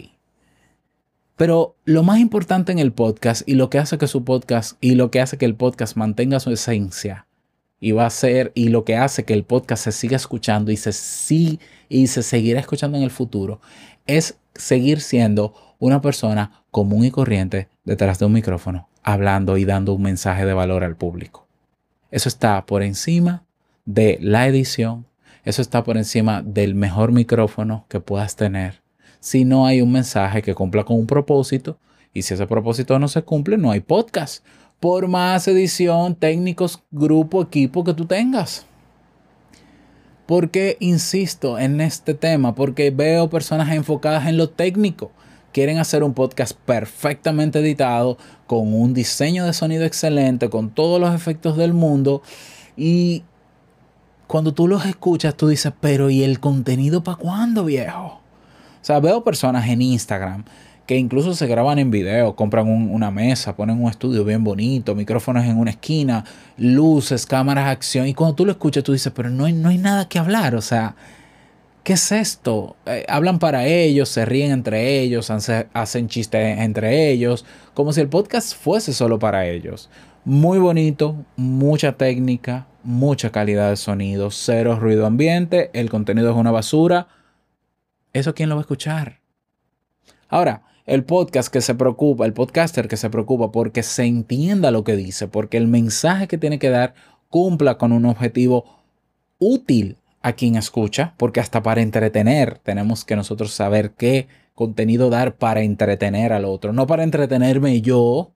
Pero 1.37 1.77
lo 1.85 2.03
más 2.03 2.19
importante 2.19 2.73
en 2.73 2.79
el 2.79 2.93
podcast 2.93 3.49
y 3.49 3.55
lo 3.55 3.71
que 3.71 3.79
hace 3.79 3.99
que 3.99 4.07
su 4.07 4.25
podcast 4.25 4.77
y 4.81 4.95
lo 4.95 5.11
que 5.11 5.21
hace 5.21 5.39
que 5.39 5.47
el 5.47 5.55
podcast 5.55 5.97
mantenga 5.97 6.41
su 6.41 6.51
esencia 6.51 7.27
y 7.81 7.93
va 7.93 8.07
a 8.07 8.11
ser 8.11 8.53
y 8.55 8.69
lo 8.69 8.85
que 8.85 8.97
hace 8.97 9.25
que 9.25 9.33
el 9.33 9.45
podcast 9.45 9.85
se 9.85 9.93
siga 9.93 10.17
escuchando 10.17 10.71
y 10.71 10.77
se 10.77 10.93
sí 10.93 11.59
y 11.89 12.09
se 12.09 12.23
seguirá 12.23 12.61
escuchando 12.61 12.99
en 12.99 13.05
el 13.05 13.11
futuro 13.11 13.61
es 14.07 14.39
seguir 14.55 15.01
siendo 15.01 15.55
una 15.79 16.03
persona 16.03 16.65
común 16.71 17.05
y 17.05 17.11
corriente 17.11 17.69
detrás 17.85 18.19
de 18.19 18.27
un 18.27 18.33
micrófono, 18.33 18.89
hablando 19.03 19.57
y 19.57 19.65
dando 19.65 19.95
un 19.95 20.03
mensaje 20.03 20.45
de 20.45 20.53
valor 20.53 20.85
al 20.85 20.97
público. 20.97 21.47
Eso 22.11 22.29
está 22.29 22.67
por 22.67 22.83
encima 22.83 23.45
de 23.87 24.19
la 24.21 24.47
edición, 24.47 25.07
eso 25.45 25.63
está 25.63 25.85
por 25.85 25.97
encima 25.97 26.43
del 26.43 26.75
mejor 26.75 27.13
micrófono 27.13 27.87
que 27.89 28.01
puedas 28.01 28.37
tener 28.37 28.83
si 29.21 29.45
no 29.45 29.67
hay 29.67 29.83
un 29.83 29.93
mensaje 29.93 30.43
que 30.43 30.55
cumpla 30.55 30.85
con 30.85 30.99
un 30.99 31.07
propósito. 31.07 31.79
Y 32.13 32.23
si 32.23 32.35
ese 32.35 32.47
propósito 32.47 32.99
no 32.99 33.07
se 33.07 33.23
cumple, 33.23 33.57
no 33.57 33.71
hay 33.71 33.81
podcast. 33.81 34.45
Por 34.81 35.07
más 35.07 35.47
edición, 35.47 36.15
técnicos, 36.17 36.83
grupo, 36.91 37.43
equipo 37.43 37.85
que 37.85 37.95
tú 37.95 38.07
tengas. 38.07 38.67
Porque 40.27 40.77
insisto 40.81 41.59
en 41.59 41.81
este 41.81 42.15
tema? 42.15 42.55
Porque 42.55 42.91
veo 42.91 43.29
personas 43.29 43.73
enfocadas 43.73 44.27
en 44.27 44.37
lo 44.37 44.49
técnico. 44.49 45.13
Quieren 45.53 45.79
hacer 45.79 46.05
un 46.05 46.15
podcast 46.15 46.53
perfectamente 46.65 47.59
editado, 47.59 48.17
con 48.47 48.73
un 48.73 48.95
diseño 48.95 49.45
de 49.45 49.53
sonido 49.53 49.85
excelente, 49.85 50.49
con 50.49 50.71
todos 50.71 51.01
los 51.01 51.15
efectos 51.15 51.57
del 51.57 51.75
mundo. 51.75 52.23
Y 52.77 53.25
cuando 54.29 54.55
tú 54.55 54.69
los 54.69 54.87
escuchas, 54.87 55.37
tú 55.37 55.49
dices, 55.49 55.73
pero 55.81 56.09
¿y 56.09 56.23
el 56.23 56.39
contenido 56.39 57.03
para 57.03 57.19
cuándo, 57.19 57.65
viejo? 57.65 58.20
O 58.81 58.85
sea, 58.85 59.01
veo 59.01 59.23
personas 59.23 59.69
en 59.69 59.83
Instagram 59.83 60.45
que 60.91 60.97
incluso 60.97 61.35
se 61.35 61.47
graban 61.47 61.79
en 61.79 61.93
video, 61.93 62.35
compran 62.35 62.67
una 62.67 63.13
mesa, 63.13 63.55
ponen 63.55 63.81
un 63.81 63.89
estudio 63.89 64.25
bien 64.25 64.43
bonito, 64.43 64.97
micrófonos 64.97 65.45
en 65.45 65.57
una 65.57 65.71
esquina, 65.71 66.25
luces, 66.57 67.27
cámaras, 67.27 67.69
acción. 67.69 68.09
Y 68.09 68.15
cuando 68.15 68.35
tú 68.35 68.45
lo 68.45 68.51
escuchas, 68.51 68.83
tú 68.83 68.93
dices, 68.93 69.13
pero 69.15 69.31
no 69.31 69.45
hay, 69.45 69.53
no 69.53 69.69
hay 69.69 69.79
nada 69.79 70.09
que 70.09 70.19
hablar. 70.19 70.57
O 70.57 70.61
sea, 70.61 70.97
¿qué 71.85 71.93
es 71.93 72.11
esto? 72.11 72.75
Eh, 72.87 73.05
hablan 73.09 73.39
para 73.39 73.67
ellos, 73.67 74.09
se 74.09 74.25
ríen 74.25 74.51
entre 74.51 74.99
ellos, 74.99 75.31
hacen 75.31 76.09
chistes 76.09 76.59
entre 76.59 77.13
ellos, 77.13 77.45
como 77.73 77.93
si 77.93 78.01
el 78.01 78.09
podcast 78.09 78.57
fuese 78.57 78.93
solo 78.93 79.21
para 79.21 79.47
ellos. 79.47 79.91
Muy 80.25 80.59
bonito, 80.59 81.25
mucha 81.37 81.93
técnica, 81.93 82.67
mucha 82.83 83.31
calidad 83.31 83.71
de 83.71 83.77
sonido, 83.77 84.33
cero 84.33 84.77
ruido 84.81 85.07
ambiente, 85.07 85.71
el 85.73 85.89
contenido 85.89 86.33
es 86.33 86.37
una 86.37 86.51
basura 86.51 87.07
¿Eso 88.13 88.35
quién 88.35 88.49
lo 88.49 88.57
va 88.57 88.61
a 88.61 88.63
escuchar? 88.63 89.21
Ahora, 90.29 90.63
el 90.87 91.05
podcast 91.05 91.53
que 91.53 91.61
se 91.61 91.75
preocupa, 91.75 92.27
el 92.27 92.33
podcaster 92.33 92.89
que 92.89 92.97
se 92.97 93.11
preocupa 93.11 93.53
porque 93.53 93.83
se 93.83 94.05
entienda 94.05 94.71
lo 94.71 94.83
que 94.83 94.97
dice, 94.97 95.29
porque 95.29 95.57
el 95.57 95.69
mensaje 95.69 96.27
que 96.27 96.39
tiene 96.39 96.59
que 96.59 96.71
dar 96.71 96.95
cumpla 97.29 97.79
con 97.79 97.93
un 97.93 98.07
objetivo 98.07 98.65
útil 99.39 99.97
a 100.23 100.33
quien 100.33 100.57
escucha, 100.57 101.15
porque 101.17 101.41
hasta 101.41 101.63
para 101.63 101.83
entretener 101.83 102.59
tenemos 102.59 103.05
que 103.05 103.17
nosotros 103.17 103.53
saber 103.53 103.93
qué 103.93 104.27
contenido 104.55 105.09
dar 105.09 105.37
para 105.37 105.63
entretener 105.63 106.33
al 106.33 106.45
otro, 106.45 106.73
no 106.73 106.87
para 106.87 107.05
entretenerme 107.05 107.81
yo. 107.81 108.33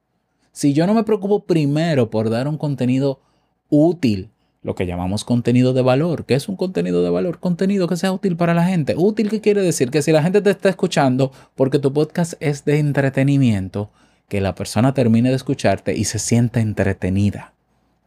Si 0.52 0.72
yo 0.72 0.86
no 0.86 0.94
me 0.94 1.02
preocupo 1.02 1.44
primero 1.44 2.10
por 2.10 2.30
dar 2.30 2.46
un 2.46 2.56
contenido 2.56 3.20
útil 3.68 4.30
lo 4.64 4.75
que 4.75 4.87
llamamos 4.87 5.25
contenido 5.25 5.75
de 5.75 5.83
valor. 5.83 6.25
¿Qué 6.25 6.35
es 6.35 6.49
un 6.49 6.56
contenido 6.56 7.04
de 7.04 7.11
valor? 7.11 7.38
Contenido 7.38 7.87
que 7.87 7.97
sea 7.97 8.12
útil 8.12 8.35
para 8.37 8.54
la 8.54 8.64
gente. 8.64 8.94
Útil, 8.97 9.28
¿qué 9.28 9.42
quiere 9.42 9.61
decir? 9.61 9.90
Que 9.90 10.00
si 10.00 10.11
la 10.11 10.23
gente 10.23 10.40
te 10.40 10.50
está 10.50 10.71
escuchando 10.71 11.30
porque 11.54 11.78
tu 11.78 11.92
podcast 11.92 12.33
es 12.40 12.64
de 12.64 12.78
entretenimiento, 12.78 13.90
que 14.26 14.40
la 14.40 14.54
persona 14.54 14.94
termine 14.94 15.28
de 15.28 15.37
escucharte 15.37 15.94
y 15.94 16.04
se 16.04 16.18
sienta 16.18 16.61
entretenida. 16.61 17.52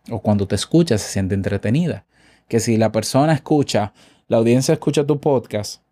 O 0.10 0.20
cuando 0.20 0.48
te 0.48 0.56
escucha 0.56 0.98
se 0.98 1.08
siente 1.10 1.36
entretenida. 1.36 2.06
Que 2.48 2.60
si 2.60 2.76
la 2.78 2.92
persona 2.92 3.34
escucha, 3.34 3.94
la 4.28 4.38
audiencia 4.38 4.74
escucha 4.74 5.06
tu 5.06 5.20
podcast 5.20 5.84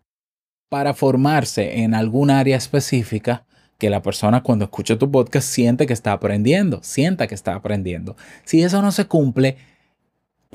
para 0.68 0.94
formarse 0.94 1.82
en 1.82 1.94
algún 1.94 2.28
área 2.28 2.56
específica, 2.56 3.44
que 3.78 3.88
la 3.88 4.02
persona 4.02 4.42
cuando 4.42 4.64
escucha 4.64 4.98
tu 4.98 5.12
podcast 5.12 5.48
siente 5.48 5.86
que 5.86 5.92
está 5.92 6.10
aprendiendo, 6.10 6.80
sienta 6.82 7.28
que 7.28 7.36
está 7.36 7.54
aprendiendo. 7.54 8.16
Si 8.44 8.62
eso 8.62 8.82
no 8.82 8.90
se 8.90 9.04
cumple, 9.04 9.58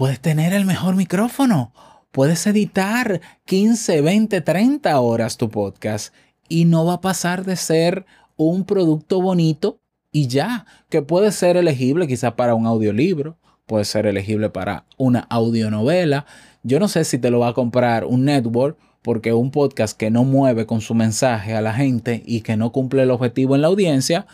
Puedes 0.02 0.20
tener 0.20 0.52
el 0.54 0.66
mejor 0.66 0.96
micrófono. 0.96 1.74
Puedes 2.10 2.48
editar 2.48 3.22
15, 3.46 4.02
20, 4.02 4.42
30 4.42 5.00
horas 5.00 5.38
tu 5.38 5.52
podcast 5.52 6.12
y 6.50 6.66
no 6.66 6.86
va 6.86 6.94
a 6.94 7.02
pasar 7.02 7.46
de 7.46 7.56
ser 7.56 8.08
un 8.36 8.66
producto 8.66 9.22
bonito 9.22 9.80
y 10.12 10.26
ya, 10.26 10.66
que 10.90 11.04
puede 11.04 11.32
ser 11.32 11.56
elegible 11.56 12.08
quizá 12.08 12.36
para 12.36 12.56
un 12.56 12.66
audiolibro, 12.66 13.38
puede 13.68 13.86
ser 13.86 14.08
elegible 14.08 14.50
para 14.50 14.86
una 14.98 15.20
audionovela. 15.30 16.26
Yo 16.64 16.80
no 16.80 16.88
sé 16.88 17.04
si 17.04 17.20
te 17.20 17.30
lo 17.30 17.38
va 17.38 17.50
a 17.50 17.54
comprar 17.54 18.06
un 18.06 18.26
network 18.26 18.80
porque 19.04 19.34
un 19.34 19.52
podcast 19.52 19.96
que 19.96 20.10
no 20.10 20.24
mueve 20.24 20.66
con 20.66 20.82
su 20.82 20.96
mensaje 20.96 21.54
a 21.54 21.62
la 21.62 21.76
gente 21.76 22.24
y 22.26 22.42
que 22.42 22.58
no 22.58 22.72
cumple 22.72 23.04
el 23.04 23.12
objetivo 23.12 23.54
en 23.54 23.62
la 23.62 23.68
audiencia, 23.68 24.26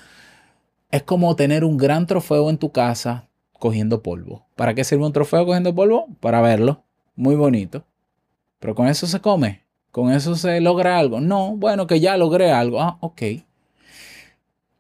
es 0.92 1.04
como 1.04 1.36
tener 1.36 1.66
un 1.66 1.76
gran 1.76 2.08
trofeo 2.08 2.50
en 2.50 2.58
tu 2.58 2.72
casa 2.72 3.27
cogiendo 3.60 4.02
polvo. 4.02 4.46
¿Para 4.56 4.74
qué 4.74 4.84
sirve 4.84 5.06
un 5.06 5.14
trofeo 5.14 5.46
cogiendo 5.46 5.74
polvo? 5.74 6.08
Para 6.20 6.42
verlo. 6.42 6.84
Muy 7.16 7.36
bonito. 7.36 7.86
Pero 8.60 8.76
con 8.76 8.88
eso 8.88 9.08
se 9.08 9.20
come. 9.20 9.64
Con 9.92 10.12
eso 10.12 10.36
se 10.36 10.62
logra 10.62 11.00
algo. 11.00 11.22
No, 11.22 11.56
bueno, 11.56 11.88
que 11.88 12.00
ya 12.00 12.18
logré 12.18 12.52
algo. 12.52 12.82
Ah, 12.82 12.98
ok. 13.02 13.22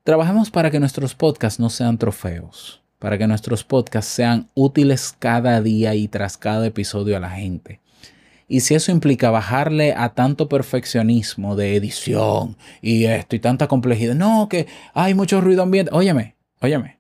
Trabajemos 0.04 0.52
para 0.52 0.72
que 0.72 0.80
nuestros 0.80 1.16
podcasts 1.16 1.60
no 1.60 1.70
sean 1.70 1.98
trofeos. 1.98 2.82
Para 3.00 3.18
que 3.18 3.28
nuestros 3.28 3.64
podcasts 3.64 4.12
sean 4.12 4.50
útiles 4.54 5.16
cada 5.18 5.62
día 5.62 5.96
y 5.96 6.08
tras 6.08 6.38
cada 6.38 6.66
episodio 6.66 7.18
a 7.18 7.20
la 7.20 7.30
gente. 7.30 7.82
Y 8.48 8.62
si 8.62 8.76
eso 8.76 8.92
implica 8.92 9.30
bajarle 9.30 9.94
a 9.94 10.10
tanto 10.10 10.48
perfeccionismo 10.48 11.56
de 11.56 11.76
edición 11.76 12.56
y 12.82 13.06
esto 13.06 13.36
y 13.36 13.40
tanta 13.40 13.68
complejidad, 13.68 14.16
no, 14.16 14.48
que 14.50 14.68
hay 14.94 15.14
mucho 15.14 15.42
ruido 15.42 15.64
ambiente. 15.64 15.92
Óyeme, 15.94 16.36
óyeme, 16.62 16.97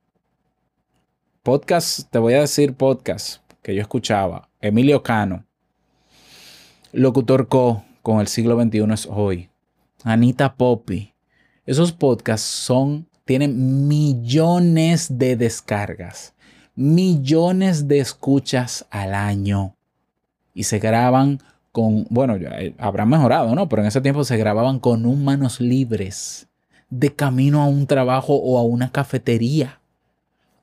podcast, 1.47 2.11
te 2.11 2.19
voy 2.19 2.33
a 2.33 2.41
decir 2.41 2.73
podcast 2.73 3.41
que 3.61 3.73
yo 3.73 3.79
escuchaba. 3.81 4.49
Emilio 4.59 5.01
Cano, 5.01 5.45
Locutor 6.91 7.47
Co, 7.47 7.85
con 8.01 8.19
el 8.19 8.27
siglo 8.27 8.61
XXI 8.61 8.91
es 8.91 9.07
hoy. 9.09 9.49
Anita 10.03 10.55
Poppy. 10.55 11.13
Esos 11.65 11.93
podcasts 11.93 12.45
son, 12.45 13.07
tienen 13.23 13.87
millones 13.87 15.17
de 15.17 15.37
descargas, 15.37 16.33
millones 16.75 17.87
de 17.87 17.99
escuchas 17.99 18.85
al 18.89 19.13
año. 19.13 19.73
Y 20.53 20.63
se 20.63 20.79
graban 20.79 21.39
con, 21.71 22.07
bueno, 22.09 22.35
eh, 22.35 22.75
habrán 22.77 23.07
mejorado, 23.07 23.55
¿no? 23.55 23.69
Pero 23.69 23.83
en 23.83 23.87
ese 23.87 24.01
tiempo 24.01 24.25
se 24.25 24.35
grababan 24.35 24.81
con 24.81 25.05
un 25.05 25.23
manos 25.23 25.61
libres, 25.61 26.49
de 26.89 27.15
camino 27.15 27.61
a 27.61 27.67
un 27.67 27.87
trabajo 27.87 28.35
o 28.35 28.57
a 28.57 28.63
una 28.63 28.91
cafetería 28.91 29.79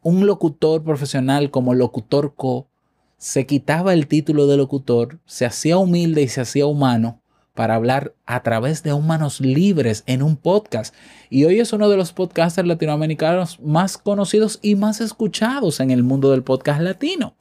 un 0.05 0.27
locutor 0.27 0.85
profesional 0.85 1.51
como 1.51 1.75
locutor 1.75 2.35
co 2.37 2.69
se 3.17 3.47
quitaba 3.47 3.95
el 3.95 4.07
título 4.07 4.47
de 4.47 4.59
locutor, 4.59 5.19
se 5.25 5.47
hacía 5.47 5.79
humilde 5.79 6.23
y 6.23 6.29
se 6.29 6.43
hacía 6.43 6.67
humano 6.67 7.23
para 7.55 7.75
hablar 7.75 8.15
a 8.27 8.43
través 8.43 8.83
de 8.83 8.93
humanos 8.93 9.41
libres 9.41 10.05
en 10.07 10.23
un 10.23 10.37
podcast. 10.37 10.95
Y 11.31 11.45
hoy 11.45 11.59
es 11.59 11.73
uno 11.73 11.89
de 11.89 11.97
los 11.97 12.13
podcasters 12.13 12.69
latinoamericanos 12.69 13.61
más 13.61 13.97
conocidos 13.97 14.59
y 14.61 14.75
más 14.75 15.01
escuchados 15.01 15.81
en 15.81 15.91
el 15.91 16.03
mundo 16.03 16.31
del 16.33 16.43
podcast 16.43 16.83
latino. 16.83 17.35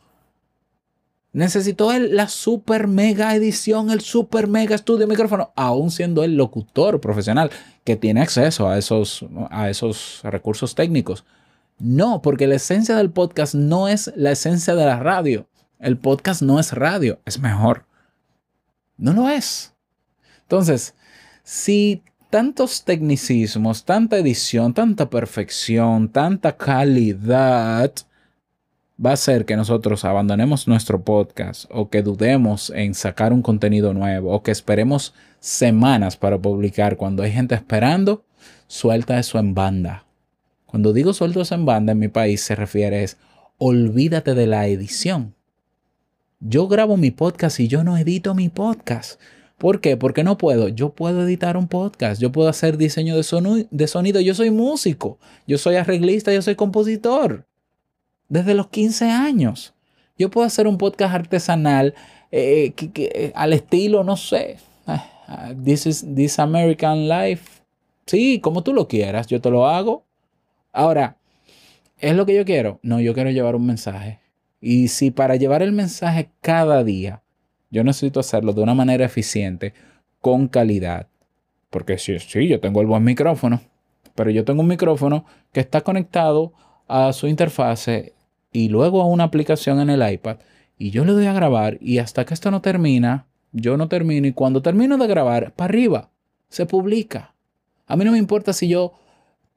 Necesitó 1.33 1.91
él 1.91 2.15
la 2.15 2.29
super 2.29 2.87
mega 2.87 3.35
edición, 3.35 3.89
el 3.89 4.01
super 4.01 4.47
mega 4.47 4.75
estudio 4.75 5.07
micrófono, 5.07 5.51
aún 5.55 5.91
siendo 5.91 6.23
el 6.23 6.37
locutor 6.37 7.01
profesional 7.01 7.49
que 7.83 7.97
tiene 7.97 8.21
acceso 8.21 8.69
a 8.69 8.77
esos, 8.77 9.25
a 9.49 9.69
esos 9.69 10.21
recursos 10.23 10.75
técnicos. 10.75 11.25
No, 11.83 12.21
porque 12.21 12.47
la 12.47 12.55
esencia 12.55 12.95
del 12.95 13.11
podcast 13.11 13.55
no 13.55 13.89
es 13.89 14.13
la 14.15 14.31
esencia 14.31 14.73
de 14.73 14.85
la 14.85 14.99
radio. 14.99 15.49
El 15.79 15.97
podcast 15.97 16.41
no 16.41 16.57
es 16.57 16.71
radio, 16.71 17.19
es 17.25 17.39
mejor. 17.39 17.85
No 18.95 19.11
lo 19.11 19.27
es. 19.27 19.73
Entonces, 20.43 20.95
si 21.43 22.01
tantos 22.29 22.85
tecnicismos, 22.85 23.83
tanta 23.83 24.17
edición, 24.17 24.73
tanta 24.73 25.09
perfección, 25.09 26.07
tanta 26.07 26.55
calidad, 26.55 27.91
va 29.05 29.09
a 29.09 29.15
hacer 29.15 29.43
que 29.43 29.57
nosotros 29.57 30.05
abandonemos 30.05 30.69
nuestro 30.69 31.01
podcast 31.01 31.65
o 31.69 31.89
que 31.89 32.01
dudemos 32.01 32.69
en 32.69 32.93
sacar 32.93 33.33
un 33.33 33.41
contenido 33.41 33.93
nuevo 33.93 34.31
o 34.31 34.41
que 34.41 34.51
esperemos 34.51 35.13
semanas 35.41 36.15
para 36.15 36.37
publicar 36.37 36.95
cuando 36.95 37.23
hay 37.23 37.33
gente 37.33 37.55
esperando, 37.55 38.23
suelta 38.67 39.19
eso 39.19 39.37
en 39.37 39.53
banda. 39.53 40.05
Cuando 40.73 40.91
digo 40.91 41.13
suelto 41.13 41.39
eso 41.39 41.53
en 41.53 41.67
banda 41.67 41.91
en 41.91 41.99
mi 41.99 42.07
país 42.07 42.41
se 42.41 42.55
refiere 42.55 43.03
es 43.03 43.17
olvídate 43.59 44.33
de 44.33 44.47
la 44.47 44.65
edición. 44.65 45.35
Yo 46.39 46.67
grabo 46.67 46.97
mi 46.97 47.11
podcast 47.11 47.59
y 47.59 47.67
yo 47.67 47.83
no 47.83 47.95
edito 47.95 48.33
mi 48.33 48.49
podcast. 48.49 49.21
¿Por 49.59 49.81
qué? 49.81 49.97
Porque 49.97 50.23
no 50.23 50.39
puedo. 50.39 50.69
Yo 50.69 50.89
puedo 50.89 51.27
editar 51.27 51.57
un 51.57 51.67
podcast, 51.67 52.19
yo 52.19 52.31
puedo 52.31 52.49
hacer 52.49 52.77
diseño 52.77 53.15
de, 53.15 53.21
sonido, 53.21 54.19
yo 54.19 54.33
soy 54.33 54.49
músico, 54.49 55.19
yo 55.45 55.59
soy 55.59 55.75
arreglista, 55.75 56.33
yo 56.33 56.41
soy 56.41 56.55
compositor 56.55 57.45
desde 58.27 58.55
los 58.55 58.69
15 58.69 59.11
años. 59.11 59.75
Yo 60.17 60.31
puedo 60.31 60.47
hacer 60.47 60.65
un 60.65 60.79
podcast 60.79 61.13
artesanal 61.13 61.93
eh, 62.31 62.73
eh, 62.95 63.31
al 63.35 63.53
estilo, 63.53 64.03
no 64.03 64.17
sé, 64.17 64.57
ah, 64.87 65.05
ah, 65.27 65.53
this 65.63 65.85
is 65.85 66.03
this 66.15 66.39
American 66.39 67.07
Life. 67.07 67.61
Sí, 68.07 68.39
como 68.39 68.63
tú 68.63 68.73
lo 68.73 68.87
quieras, 68.87 69.27
yo 69.27 69.39
te 69.39 69.51
lo 69.51 69.67
hago. 69.67 70.03
Ahora, 70.73 71.17
¿es 71.99 72.15
lo 72.15 72.25
que 72.25 72.35
yo 72.35 72.43
quiero? 72.43 72.79
No, 72.81 72.99
yo 72.99 73.13
quiero 73.13 73.29
llevar 73.29 73.55
un 73.55 73.65
mensaje. 73.65 74.19
Y 74.59 74.89
si 74.89 75.11
para 75.11 75.35
llevar 75.35 75.61
el 75.61 75.71
mensaje 75.71 76.29
cada 76.41 76.83
día, 76.83 77.21
yo 77.69 77.83
necesito 77.83 78.19
hacerlo 78.19 78.53
de 78.53 78.61
una 78.61 78.73
manera 78.73 79.05
eficiente, 79.05 79.73
con 80.19 80.47
calidad. 80.47 81.07
Porque 81.69 81.97
sí, 81.97 82.17
sí, 82.19 82.47
yo 82.47 82.59
tengo 82.59 82.81
el 82.81 82.87
buen 82.87 83.03
micrófono, 83.03 83.61
pero 84.15 84.31
yo 84.31 84.45
tengo 84.45 84.61
un 84.61 84.67
micrófono 84.67 85.25
que 85.51 85.59
está 85.59 85.81
conectado 85.81 86.53
a 86.87 87.13
su 87.13 87.27
interfase 87.27 88.13
y 88.51 88.69
luego 88.69 89.01
a 89.01 89.05
una 89.05 89.25
aplicación 89.25 89.79
en 89.79 89.89
el 89.89 90.11
iPad 90.13 90.37
y 90.77 90.91
yo 90.91 91.05
le 91.05 91.13
doy 91.13 91.25
a 91.25 91.33
grabar 91.33 91.77
y 91.81 91.99
hasta 91.99 92.25
que 92.25 92.33
esto 92.33 92.51
no 92.51 92.61
termina, 92.61 93.27
yo 93.51 93.77
no 93.77 93.87
termino 93.87 94.27
y 94.27 94.33
cuando 94.33 94.61
termino 94.61 94.97
de 94.97 95.07
grabar, 95.07 95.53
para 95.53 95.69
arriba, 95.69 96.09
se 96.49 96.65
publica. 96.65 97.35
A 97.85 97.95
mí 97.95 98.05
no 98.05 98.11
me 98.11 98.17
importa 98.17 98.53
si 98.53 98.67
yo 98.67 98.93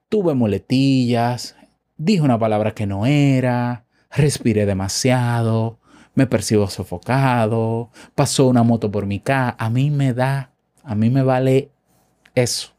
tuve 0.09 0.33
muletillas, 0.33 1.55
dije 1.97 2.21
una 2.21 2.39
palabra 2.39 2.73
que 2.73 2.85
no 2.85 3.05
era, 3.05 3.85
respiré 4.11 4.65
demasiado, 4.65 5.79
me 6.15 6.27
percibo 6.27 6.67
sofocado, 6.67 7.91
pasó 8.15 8.47
una 8.47 8.63
moto 8.63 8.89
por 8.89 9.05
mi 9.05 9.19
casa. 9.19 9.55
A 9.59 9.69
mí 9.69 9.91
me 9.91 10.13
da, 10.13 10.51
a 10.83 10.95
mí 10.95 11.09
me 11.09 11.23
vale 11.23 11.69
eso. 12.33 12.73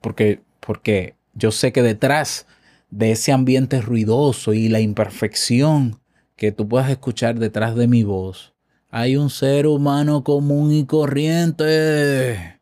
Porque, 0.00 0.42
porque 0.60 1.14
yo 1.34 1.50
sé 1.52 1.72
que 1.72 1.82
detrás 1.82 2.46
de 2.90 3.12
ese 3.12 3.32
ambiente 3.32 3.80
ruidoso 3.80 4.52
y 4.52 4.68
la 4.68 4.80
imperfección 4.80 5.98
que 6.36 6.52
tú 6.52 6.68
puedas 6.68 6.90
escuchar 6.90 7.38
detrás 7.38 7.74
de 7.76 7.88
mi 7.88 8.02
voz, 8.02 8.54
hay 8.90 9.16
un 9.16 9.30
ser 9.30 9.66
humano 9.66 10.22
común 10.22 10.72
y 10.72 10.84
corriente. 10.84 12.55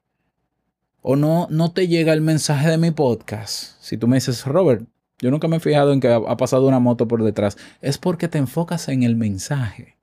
O 1.07 1.17
no, 1.17 1.49
no 1.51 1.71
te 1.71 1.87
llega 1.87 2.15
el 2.15 2.23
mensaje 2.23 2.71
de 2.71 2.79
mi 2.79 2.91
podcast. 2.91 3.75
Si 3.83 3.99
tú 3.99 4.09
me 4.09 4.17
dices, 4.17 4.47
Robert, 4.47 4.87
yo 5.19 5.31
nunca 5.31 5.49
me 5.49 5.57
he 5.57 5.61
fijado 5.61 5.93
en 5.93 6.01
que 6.01 6.09
ha 6.09 6.37
pasado 6.39 6.67
una 6.67 6.79
moto 6.81 7.07
por 7.07 7.23
detrás. 7.23 7.59
Es 7.83 7.99
porque 7.99 8.27
te 8.27 8.39
enfocas 8.39 8.89
en 8.89 9.03
el 9.03 9.15
mensaje. 9.15 9.99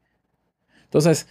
Entonces, 0.83 1.25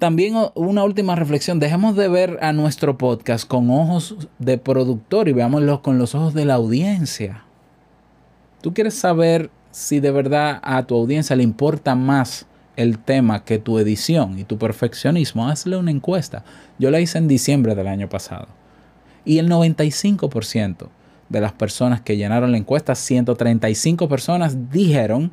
también 0.00 0.34
una 0.56 0.82
última 0.82 1.14
reflexión. 1.14 1.60
Dejemos 1.60 1.94
de 1.94 2.08
ver 2.08 2.40
a 2.42 2.52
nuestro 2.52 2.98
podcast 2.98 3.46
con 3.46 3.70
ojos 3.70 4.16
de 4.40 4.58
productor 4.58 5.28
y 5.28 5.32
veámoslo 5.32 5.80
con 5.80 5.98
los 5.98 6.16
ojos 6.16 6.34
de 6.34 6.44
la 6.44 6.54
audiencia. 6.54 7.44
Tú 8.62 8.74
quieres 8.74 8.94
saber 8.94 9.52
si 9.70 10.00
de 10.00 10.10
verdad 10.10 10.58
a 10.60 10.82
tu 10.88 10.96
audiencia 10.96 11.36
le 11.36 11.44
importa 11.44 11.94
más 11.94 12.46
el 12.74 12.98
tema 12.98 13.44
que 13.44 13.58
tu 13.58 13.78
edición 13.78 14.40
y 14.40 14.42
tu 14.44 14.58
perfeccionismo. 14.58 15.48
Hazle 15.48 15.76
una 15.76 15.92
encuesta. 15.92 16.44
Yo 16.80 16.90
la 16.90 16.98
hice 16.98 17.18
en 17.18 17.28
diciembre 17.28 17.76
del 17.76 17.86
año 17.86 18.08
pasado. 18.08 18.48
Y 19.24 19.38
el 19.38 19.48
95% 19.48 20.88
de 21.28 21.40
las 21.40 21.52
personas 21.52 22.00
que 22.00 22.16
llenaron 22.16 22.52
la 22.52 22.58
encuesta, 22.58 22.94
135 22.94 24.08
personas, 24.08 24.70
dijeron 24.70 25.32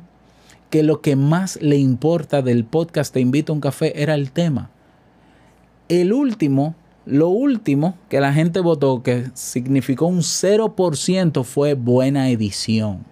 que 0.70 0.82
lo 0.82 1.00
que 1.00 1.16
más 1.16 1.60
le 1.60 1.76
importa 1.76 2.42
del 2.42 2.64
podcast 2.64 3.12
Te 3.12 3.20
invito 3.20 3.52
a 3.52 3.54
un 3.54 3.60
café 3.60 4.02
era 4.02 4.14
el 4.14 4.30
tema. 4.30 4.70
El 5.88 6.12
último, 6.12 6.76
lo 7.04 7.28
último 7.28 7.96
que 8.08 8.20
la 8.20 8.32
gente 8.32 8.60
votó, 8.60 9.02
que 9.02 9.26
significó 9.34 10.06
un 10.06 10.20
0%, 10.20 11.44
fue 11.44 11.74
buena 11.74 12.30
edición 12.30 13.04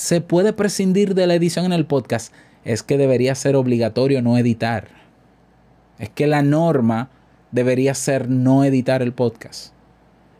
se 0.00 0.20
puede 0.20 0.52
prescindir 0.52 1.14
de 1.14 1.26
la 1.26 1.34
edición 1.34 1.66
en 1.66 1.72
el 1.72 1.84
podcast, 1.84 2.32
es 2.64 2.82
que 2.82 2.96
debería 2.96 3.34
ser 3.34 3.56
obligatorio 3.56 4.22
no 4.22 4.38
editar. 4.38 4.88
Es 5.98 6.08
que 6.08 6.26
la 6.26 6.42
norma 6.42 7.10
debería 7.52 7.94
ser 7.94 8.28
no 8.28 8.64
editar 8.64 9.02
el 9.02 9.12
podcast. 9.12 9.72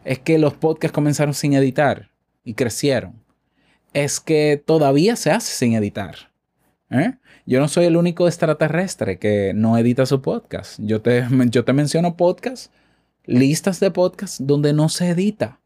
Es 0.05 0.18
que 0.18 0.38
los 0.38 0.55
podcasts 0.55 0.94
comenzaron 0.94 1.35
sin 1.35 1.55
editar 1.55 2.11
y 2.44 2.55
crecieron. 2.55 3.23
Es 3.92 4.20
que 4.20 4.62
todavía 4.64 5.16
se 5.16 5.31
hace 5.31 5.53
sin 5.53 5.75
editar. 5.75 6.31
¿eh? 6.90 7.14
Yo 7.46 7.61
no 7.61 7.68
soy 7.68 7.87
el 7.87 7.96
único 7.96 8.27
extraterrestre 8.27 9.18
que 9.18 9.53
no 9.55 9.77
edita 9.77 10.07
su 10.07 10.23
podcast. 10.23 10.79
Yo 10.81 11.03
te, 11.03 11.27
yo 11.51 11.64
te 11.64 11.73
menciono 11.73 12.16
podcasts, 12.16 12.70
listas 13.27 13.81
de 13.81 13.90
podcasts 13.90 14.38
donde 14.40 14.73
no 14.73 14.88
se 14.88 15.11
edita. 15.11 15.61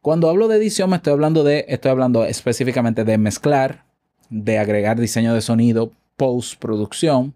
Cuando 0.00 0.28
hablo 0.28 0.48
de 0.48 0.56
edición, 0.56 0.90
me 0.90 0.96
estoy 0.96 1.12
hablando 1.12 1.44
de, 1.44 1.64
estoy 1.68 1.90
hablando 1.92 2.24
específicamente 2.24 3.04
de 3.04 3.18
mezclar, 3.18 3.84
de 4.30 4.58
agregar 4.58 4.98
diseño 4.98 5.32
de 5.32 5.40
sonido, 5.40 5.92
postproducción, 6.16 7.34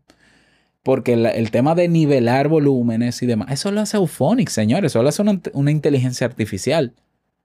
porque 0.87 1.15
el, 1.15 1.51
tema 1.51 1.75
de 1.75 1.89
nivelar 1.89 2.47
volúmenes 2.47 3.21
y 3.21 3.27
demás, 3.27 3.51
eso 3.51 3.73
lo 3.73 3.81
hace 3.81 3.97
Auphonic, 3.97 4.49
señores, 4.49 4.93
eso 4.93 5.03
lo 5.03 5.09
hace 5.09 5.21
una, 5.21 5.71
inteligencia 5.73 6.27
artificial. 6.29 6.95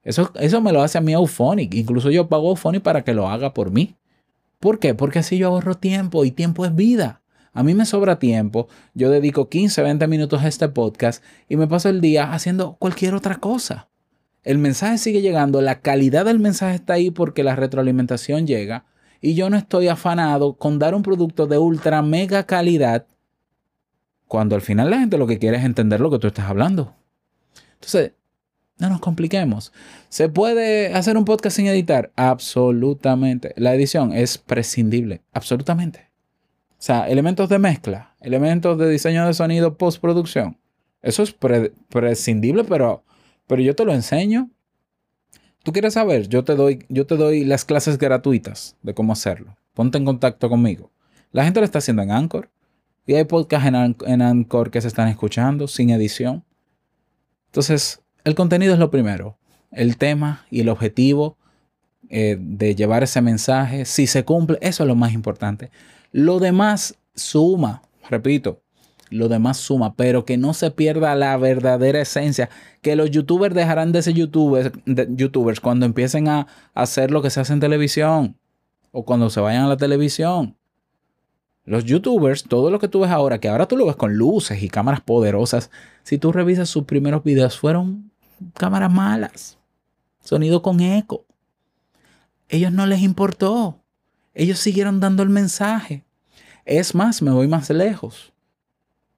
Eso, 0.04 0.32
eso 0.40 0.62
me 0.62 0.72
lo 0.72 0.84
hace 0.84 1.00
a 1.00 1.02
mí 1.02 1.14
Auphonic. 1.14 1.74
Incluso 1.74 2.12
yo 2.12 2.30
pago 2.30 2.52
Auphonic 2.52 2.84
para 2.84 3.04
que 3.04 3.16
lo 3.16 3.28
haga 3.28 3.52
por 3.54 3.72
mí. 3.72 3.96
¿Por 4.60 4.78
qué? 4.78 4.94
Porque 4.94 5.18
así 5.18 5.40
yo 5.40 5.48
ahorro 5.48 5.74
tiempo 5.74 6.24
y 6.24 6.30
tiempo 6.30 6.66
es 6.68 6.76
vida. 6.76 7.24
A 7.52 7.64
mí 7.64 7.74
me 7.74 7.88
sobra 7.88 8.20
tiempo. 8.20 8.68
Yo 8.94 9.10
dedico 9.10 9.50
15, 9.50 9.82
20 9.82 10.08
minutos 10.08 10.44
a 10.44 10.48
este 10.48 10.70
podcast 10.70 11.24
y 11.50 11.58
me 11.58 11.68
paso 11.68 11.90
el 11.90 12.00
día 12.00 12.32
haciendo 12.32 12.76
cualquier 12.78 13.16
otra 13.16 13.38
cosa 13.38 13.90
el 14.44 14.58
mensaje 14.58 14.98
sigue 14.98 15.22
llegando, 15.22 15.62
la 15.62 15.82
calidad 15.82 16.26
del 16.26 16.40
mensaje 16.40 16.76
está 16.76 16.94
ahí 16.94 17.12
porque 17.12 17.44
la 17.44 17.56
retroalimentación 17.56 18.48
llega 18.48 18.86
y 19.22 19.36
yo 19.36 19.50
no 19.52 19.58
estoy 19.58 19.88
afanado 19.88 20.54
con 20.54 20.80
dar 20.80 20.96
un 20.96 21.04
producto 21.04 21.46
de 21.46 21.60
ultra 21.60 22.02
mega 22.02 22.44
calidad 22.46 23.06
cuando 24.32 24.56
al 24.56 24.62
final 24.62 24.90
la 24.90 25.00
gente 25.00 25.18
lo 25.18 25.28
que 25.28 25.40
quiere 25.40 25.58
es 25.58 25.66
entender 25.66 26.00
lo 26.00 26.10
que 26.10 26.18
tú 26.18 26.28
estás 26.28 26.46
hablando. 26.46 26.96
Entonces, 27.74 28.14
no 28.78 28.90
nos 28.90 29.02
compliquemos. 29.02 29.74
¿Se 30.08 30.30
puede 30.30 30.94
hacer 30.94 31.18
un 31.18 31.26
podcast 31.26 31.58
sin 31.58 31.68
editar? 31.68 32.14
Absolutamente. 32.16 33.54
La 33.58 33.76
edición 33.76 34.14
es 34.14 34.38
prescindible, 34.38 35.20
absolutamente. 35.34 36.12
O 36.70 36.76
sea, 36.78 37.10
elementos 37.10 37.50
de 37.50 37.60
mezcla, 37.60 38.16
elementos 38.22 38.78
de 38.78 38.88
diseño 38.88 39.28
de 39.28 39.34
sonido, 39.34 39.78
postproducción. 39.78 40.58
Eso 41.02 41.24
es 41.24 41.36
prescindible, 41.90 42.64
pero 42.64 43.04
pero 43.48 43.62
yo 43.62 43.76
te 43.76 43.84
lo 43.84 43.94
enseño. 43.94 44.50
¿Tú 45.62 45.74
quieres 45.74 45.96
saber? 45.96 46.30
Yo 46.30 46.46
te 46.46 46.56
doy, 46.56 46.86
yo 46.88 47.06
te 47.06 47.18
doy 47.18 47.44
las 47.44 47.66
clases 47.66 47.98
gratuitas 47.98 48.78
de 48.82 48.94
cómo 48.94 49.12
hacerlo. 49.12 49.58
Ponte 49.74 49.98
en 49.98 50.06
contacto 50.06 50.48
conmigo. 50.48 50.90
La 51.34 51.44
gente 51.44 51.60
lo 51.60 51.66
está 51.66 51.80
haciendo 51.80 52.02
en 52.02 52.12
Anchor. 52.12 52.50
Y 53.06 53.16
hay 53.16 53.24
podcasts 53.26 53.68
en, 53.68 54.22
Anchor 54.22 54.72
que 54.72 54.82
se 54.82 54.88
están 54.88 55.08
escuchando 55.08 55.68
sin 55.68 55.90
edición. 55.90 56.44
Entonces, 57.48 58.02
el 58.24 58.36
contenido 58.36 58.74
es 58.74 58.80
lo 58.80 58.92
primero. 58.92 59.38
El 59.72 59.98
tema 59.98 60.46
y 60.50 60.62
el 60.62 60.70
objetivo 60.70 61.38
eh, 62.10 62.38
de 62.40 62.76
llevar 62.76 63.04
ese 63.04 63.22
mensaje. 63.22 63.86
Si 63.86 64.08
se 64.08 64.24
cumple, 64.24 64.58
eso 64.62 64.84
es 64.84 64.88
lo 64.88 64.96
más 64.96 65.14
importante. 65.14 65.72
Lo 66.12 66.40
demás 66.40 66.96
suma. 67.16 67.82
Repito, 68.10 68.62
lo 69.12 69.28
demás 69.30 69.58
suma, 69.58 69.96
pero 69.96 70.26
que 70.26 70.38
no 70.38 70.54
se 70.54 70.72
pierda 70.72 71.16
la 71.16 71.38
verdadera 71.38 72.02
esencia, 72.02 72.50
que 72.82 72.96
los 72.96 73.12
youtubers 73.12 73.54
dejarán 73.54 73.92
de 73.92 74.02
ser 74.02 74.14
youtubers, 74.14 74.72
youtubers 74.86 75.60
cuando 75.60 75.86
empiecen 75.86 76.28
a 76.28 76.48
hacer 76.74 77.12
lo 77.12 77.22
que 77.22 77.30
se 77.30 77.42
hace 77.42 77.54
en 77.54 77.60
televisión 77.60 78.38
o 78.92 79.06
cuando 79.06 79.30
se 79.30 79.40
vayan 79.40 79.66
a 79.66 79.68
la 79.68 79.78
televisión. 79.78 80.58
Los 81.64 81.86
youtubers, 81.86 82.44
todo 82.44 82.72
lo 82.72 82.80
que 82.80 82.88
tú 82.88 83.02
ves 83.02 83.12
ahora, 83.12 83.40
que 83.40 83.48
ahora 83.48 83.68
tú 83.68 83.78
lo 83.78 83.86
ves 83.86 83.96
con 83.96 84.16
luces 84.16 84.62
y 84.64 84.70
cámaras 84.70 85.02
poderosas, 85.02 85.70
si 86.04 86.18
tú 86.18 86.32
revisas 86.32 86.70
sus 86.70 86.86
primeros 86.86 87.24
videos, 87.24 87.60
fueron 87.60 88.12
cámaras 88.56 88.92
malas, 88.92 89.58
sonido 90.20 90.62
con 90.62 90.80
eco. 90.80 91.26
Ellos 92.50 92.72
no 92.72 92.86
les 92.86 93.02
importó. 93.02 93.78
Ellos 94.34 94.60
siguieron 94.60 95.00
dando 95.00 95.24
el 95.24 95.30
mensaje. 95.30 96.04
Es 96.66 96.96
más, 96.96 97.22
me 97.22 97.32
voy 97.32 97.48
más 97.48 97.70
lejos. 97.70 98.34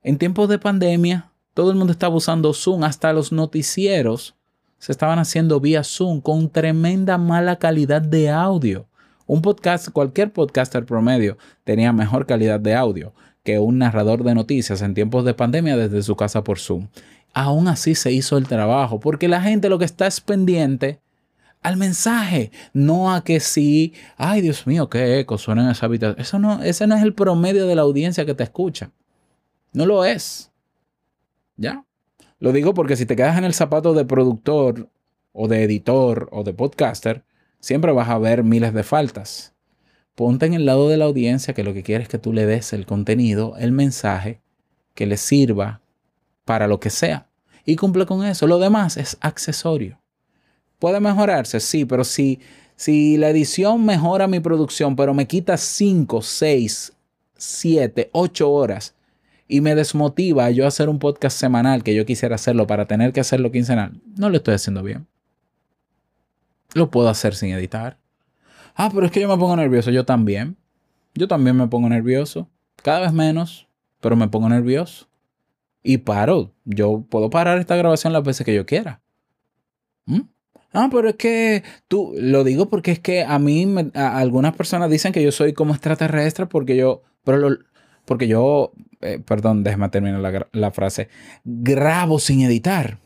En 0.01 0.17
tiempos 0.17 0.49
de 0.49 0.59
pandemia, 0.59 1.29
Todo 1.53 1.69
el 1.69 1.77
mundo 1.77 1.93
estaba 1.93 2.15
usando 2.15 2.51
Zoom, 2.51 2.83
hasta 2.83 3.13
los 3.13 3.31
noticieros 3.31 4.35
se 4.79 4.91
estaban 4.91 5.19
haciendo 5.19 5.59
vía 5.59 5.83
Zoom 5.83 6.19
con 6.19 6.49
tremenda 6.49 7.17
mala 7.17 7.57
calidad 7.57 8.01
de 8.01 8.29
audio. 8.29 8.87
Un 9.25 9.41
podcast, 9.41 9.89
cualquier 9.89 10.33
podcaster 10.33 10.85
promedio 10.85 11.37
tenía 11.63 11.93
mejor 11.93 12.25
calidad 12.25 12.59
de 12.59 12.75
audio 12.75 13.13
que 13.43 13.59
un 13.59 13.77
narrador 13.77 14.23
de 14.23 14.35
noticias 14.35 14.81
en 14.81 14.93
tiempos 14.93 15.25
de 15.25 15.33
pandemia 15.33 15.77
desde 15.77 16.03
su 16.03 16.15
casa 16.15 16.43
por 16.43 16.59
Zoom. 16.59 16.87
Aún 17.33 17.67
así 17.67 17.95
se 17.95 18.11
hizo 18.11 18.37
el 18.37 18.47
trabajo, 18.47 18.99
porque 18.99 19.27
la 19.27 19.41
gente 19.41 19.69
lo 19.69 19.79
que 19.79 19.85
está 19.85 20.07
es 20.07 20.21
pendiente 20.21 20.99
al 21.61 21.77
mensaje, 21.77 22.51
no 22.73 23.13
a 23.13 23.23
que 23.23 23.39
sí, 23.39 23.93
ay 24.17 24.41
Dios 24.41 24.67
mío, 24.67 24.89
qué 24.89 25.19
eco 25.19 25.37
suena 25.37 25.63
en 25.63 25.71
esa 25.71 25.85
habitación. 25.85 26.19
Eso 26.19 26.39
no, 26.39 26.61
ese 26.61 26.87
no 26.87 26.95
es 26.95 27.03
el 27.03 27.13
promedio 27.13 27.65
de 27.67 27.75
la 27.75 27.83
audiencia 27.83 28.25
que 28.25 28.33
te 28.33 28.43
escucha. 28.43 28.91
No 29.71 29.85
lo 29.85 30.05
es. 30.05 30.51
¿Ya? 31.55 31.85
Lo 32.39 32.51
digo 32.51 32.73
porque 32.73 32.97
si 32.97 33.05
te 33.05 33.15
quedas 33.15 33.37
en 33.37 33.45
el 33.45 33.53
zapato 33.53 33.93
de 33.93 34.05
productor 34.05 34.89
o 35.31 35.47
de 35.47 35.63
editor 35.63 36.29
o 36.31 36.43
de 36.43 36.53
podcaster, 36.53 37.23
siempre 37.63 37.93
vas 37.93 38.09
a 38.09 38.17
ver 38.17 38.43
miles 38.43 38.73
de 38.73 38.83
faltas. 38.83 39.53
Ponte 40.15 40.45
en 40.45 40.53
el 40.53 40.65
lado 40.65 40.89
de 40.89 40.97
la 40.97 41.05
audiencia 41.05 41.53
que 41.53 41.63
lo 41.63 41.73
que 41.73 41.81
quiere 41.81 42.03
es 42.03 42.09
que 42.09 42.17
tú 42.17 42.33
le 42.33 42.45
des 42.45 42.73
el 42.73 42.85
contenido, 42.85 43.55
el 43.57 43.71
mensaje 43.71 44.41
que 44.93 45.05
le 45.05 45.15
sirva 45.15 45.81
para 46.43 46.67
lo 46.67 46.81
que 46.81 46.89
sea. 46.89 47.29
Y 47.65 47.77
cumple 47.77 48.05
con 48.05 48.25
eso. 48.25 48.47
Lo 48.47 48.59
demás 48.59 48.97
es 48.97 49.17
accesorio. 49.21 50.01
¿Puede 50.77 50.99
mejorarse? 50.99 51.61
Sí, 51.61 51.85
pero 51.85 52.03
si, 52.03 52.41
si 52.75 53.15
la 53.15 53.29
edición 53.29 53.85
mejora 53.85 54.27
mi 54.27 54.41
producción, 54.41 54.97
pero 54.97 55.13
me 55.13 55.25
quita 55.25 55.55
5, 55.55 56.21
6, 56.21 56.91
7, 57.37 58.09
8 58.11 58.51
horas 58.51 58.93
y 59.47 59.61
me 59.61 59.73
desmotiva 59.73 60.51
yo 60.51 60.67
hacer 60.67 60.89
un 60.89 60.99
podcast 60.99 61.39
semanal 61.39 61.81
que 61.81 61.95
yo 61.95 62.05
quisiera 62.05 62.35
hacerlo 62.35 62.67
para 62.67 62.87
tener 62.87 63.13
que 63.13 63.21
hacerlo 63.21 63.53
quincenal, 63.53 64.01
no 64.17 64.29
lo 64.29 64.35
estoy 64.35 64.55
haciendo 64.55 64.83
bien. 64.83 65.07
Lo 66.73 66.89
puedo 66.89 67.09
hacer 67.09 67.35
sin 67.35 67.51
editar. 67.51 67.97
Ah, 68.75 68.89
pero 68.93 69.05
es 69.05 69.11
que 69.11 69.21
yo 69.21 69.27
me 69.27 69.37
pongo 69.37 69.55
nervioso. 69.55 69.91
Yo 69.91 70.05
también. 70.05 70.57
Yo 71.13 71.27
también 71.27 71.55
me 71.55 71.67
pongo 71.67 71.89
nervioso. 71.89 72.49
Cada 72.81 73.01
vez 73.01 73.13
menos, 73.13 73.67
pero 74.01 74.15
me 74.15 74.27
pongo 74.27 74.49
nervioso. 74.49 75.07
Y 75.83 75.99
paro. 75.99 76.51
Yo 76.65 77.05
puedo 77.09 77.29
parar 77.29 77.59
esta 77.59 77.75
grabación 77.75 78.13
las 78.13 78.23
veces 78.23 78.45
que 78.45 78.55
yo 78.55 78.65
quiera. 78.65 79.01
¿Mm? 80.05 80.21
Ah, 80.73 80.89
pero 80.91 81.09
es 81.09 81.15
que 81.15 81.63
tú, 81.87 82.13
lo 82.17 82.43
digo 82.43 82.69
porque 82.69 82.91
es 82.91 82.99
que 82.99 83.23
a 83.23 83.37
mí, 83.37 83.67
algunas 83.93 84.55
personas 84.55 84.89
dicen 84.89 85.13
que 85.13 85.23
yo 85.23 85.31
soy 85.31 85.53
como 85.53 85.73
extraterrestre 85.73 86.47
porque 86.47 86.75
yo, 86.75 87.03
pero 87.23 87.59
porque 88.05 88.27
yo, 88.27 88.73
eh, 89.01 89.19
perdón, 89.23 89.63
déjame 89.63 89.89
terminar 89.89 90.47
la, 90.51 90.71
frase, 90.71 91.09
grabo 91.43 92.19
sin 92.19 92.41
editar. 92.41 92.97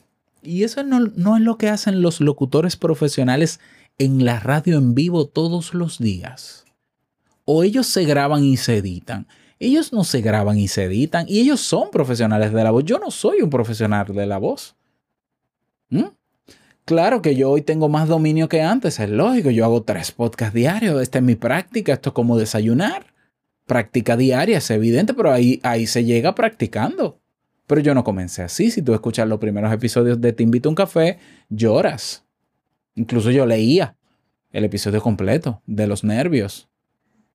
Y 0.47 0.63
eso 0.63 0.83
no, 0.83 0.99
no 0.99 1.35
es 1.35 1.41
lo 1.41 1.57
que 1.57 1.69
hacen 1.69 2.01
los 2.01 2.21
locutores 2.21 2.77
profesionales 2.77 3.59
en 3.97 4.23
la 4.23 4.39
radio 4.39 4.77
en 4.77 4.95
vivo 4.95 5.27
todos 5.27 5.73
los 5.73 5.99
días. 5.99 6.65
O 7.45 7.63
ellos 7.63 7.87
se 7.87 8.05
graban 8.05 8.43
y 8.43 8.57
se 8.57 8.77
editan. 8.77 9.27
Ellos 9.59 9.91
no 9.91 10.03
se 10.03 10.21
graban 10.21 10.57
y 10.57 10.67
se 10.67 10.85
editan. 10.85 11.25
Y 11.27 11.39
ellos 11.39 11.61
son 11.61 11.91
profesionales 11.91 12.53
de 12.53 12.63
la 12.63 12.71
voz. 12.71 12.85
Yo 12.85 12.99
no 12.99 13.11
soy 13.11 13.41
un 13.41 13.49
profesional 13.49 14.05
de 14.07 14.25
la 14.25 14.37
voz. 14.37 14.75
¿Mm? 15.89 16.05
Claro 16.85 17.21
que 17.21 17.35
yo 17.35 17.49
hoy 17.49 17.61
tengo 17.61 17.89
más 17.89 18.07
dominio 18.07 18.47
que 18.47 18.61
antes, 18.61 18.99
es 18.99 19.09
lógico. 19.09 19.49
Yo 19.49 19.65
hago 19.65 19.83
tres 19.83 20.11
podcasts 20.11 20.53
diarios. 20.53 21.01
Esta 21.01 21.17
es 21.17 21.23
mi 21.23 21.35
práctica. 21.35 21.93
Esto 21.93 22.11
es 22.11 22.13
como 22.13 22.37
desayunar. 22.37 23.07
Práctica 23.65 24.15
diaria, 24.15 24.59
es 24.59 24.69
evidente, 24.71 25.13
pero 25.13 25.33
ahí, 25.33 25.59
ahí 25.63 25.87
se 25.87 26.05
llega 26.05 26.33
practicando. 26.35 27.19
Pero 27.67 27.81
yo 27.81 27.93
no 27.93 28.03
comencé 28.03 28.41
así. 28.41 28.71
Si 28.71 28.81
tú 28.81 28.93
escuchas 28.93 29.27
los 29.27 29.39
primeros 29.39 29.71
episodios 29.71 30.19
de 30.19 30.33
Te 30.33 30.43
invito 30.43 30.69
a 30.69 30.71
un 30.71 30.75
café, 30.75 31.19
lloras. 31.49 32.25
Incluso 32.95 33.29
yo 33.29 33.45
leía 33.45 33.95
el 34.51 34.63
episodio 34.63 35.01
completo 35.01 35.61
de 35.67 35.85
los 35.85 36.03
nervios. 36.03 36.69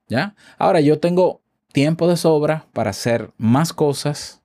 ¿Ya? 0.08 0.34
Ahora 0.58 0.80
yo 0.80 0.98
tengo 0.98 1.42
tiempo 1.72 2.08
de 2.08 2.16
sobra 2.16 2.66
para 2.72 2.90
hacer 2.90 3.32
más 3.36 3.72
cosas 3.72 4.42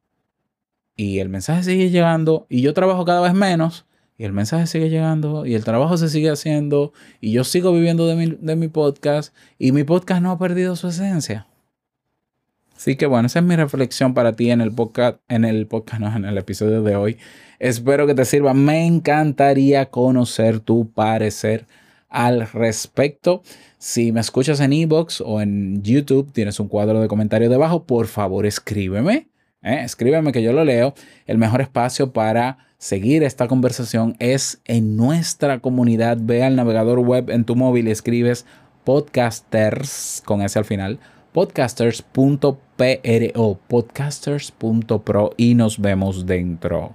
y 0.96 1.20
el 1.20 1.30
mensaje 1.30 1.64
sigue 1.64 1.90
llegando 1.90 2.46
y 2.50 2.62
yo 2.62 2.74
trabajo 2.74 3.06
cada 3.06 3.22
vez 3.22 3.34
menos 3.34 3.86
y 4.18 4.24
el 4.24 4.34
mensaje 4.34 4.66
sigue 4.68 4.90
llegando 4.90 5.46
y 5.46 5.54
el 5.54 5.64
trabajo 5.64 5.98
se 5.98 6.10
sigue 6.10 6.30
haciendo 6.30 6.94
y 7.22 7.32
yo 7.32 7.44
sigo 7.44 7.74
viviendo 7.74 8.08
de 8.08 8.16
mi, 8.16 8.38
de 8.40 8.56
mi 8.56 8.68
podcast 8.68 9.34
y 9.60 9.72
mi 9.72 9.84
podcast 9.84 10.22
no 10.22 10.32
ha 10.32 10.40
perdido 10.40 10.76
su 10.76 10.88
esencia. 10.88 11.48
Así 12.78 12.96
que 12.96 13.08
bueno, 13.08 13.26
esa 13.26 13.40
es 13.40 13.46
mi 13.46 13.56
reflexión 13.56 14.14
para 14.14 14.34
ti 14.34 14.52
en 14.52 14.62
el 14.62 14.72
podcast, 14.72 15.18
en 15.30 15.46
el 15.46 15.66
podcast, 15.66 16.00
en 16.16 16.26
el 16.26 16.38
episodio 16.38 16.84
de 16.84 16.96
hoy. 16.96 17.18
Espero 17.58 18.06
que 18.06 18.14
te 18.14 18.24
sirva. 18.24 18.54
Me 18.54 18.86
encantaría 18.86 19.88
conocer 19.88 20.60
tu 20.60 20.92
parecer 20.92 21.66
al 22.08 22.48
respecto. 22.48 23.42
Si 23.80 24.12
me 24.12 24.20
escuchas 24.20 24.60
en 24.60 24.74
Ebox 24.74 25.22
o 25.22 25.42
en 25.42 25.82
YouTube, 25.82 26.32
tienes 26.32 26.60
un 26.60 26.68
cuadro 26.68 27.02
de 27.02 27.08
comentarios 27.08 27.50
debajo, 27.50 27.84
por 27.84 28.06
favor 28.06 28.46
escríbeme. 28.46 29.28
¿eh? 29.64 29.82
Escríbeme 29.84 30.32
que 30.32 30.44
yo 30.44 30.54
lo 30.54 30.64
leo. 30.64 30.94
El 31.26 31.40
mejor 31.40 31.62
espacio 31.62 32.14
para 32.14 32.60
seguir 32.78 33.24
esta 33.24 33.48
conversación 33.48 34.16
es 34.20 34.62
en 34.66 34.96
nuestra 34.96 35.62
comunidad. 35.62 36.20
Ve 36.22 36.44
al 36.44 36.56
navegador 36.56 37.00
web 37.00 37.32
en 37.32 37.44
tu 37.44 37.56
móvil 37.56 37.88
y 37.88 37.92
escribes 37.92 38.46
podcasters 38.84 40.22
con 40.24 40.44
ese 40.44 40.60
al 40.60 40.66
final 40.66 41.00
podcasters.pro, 42.78 43.60
podcasters.pro 43.68 45.34
y 45.36 45.56
nos 45.56 45.80
vemos 45.80 46.26
dentro. 46.26 46.92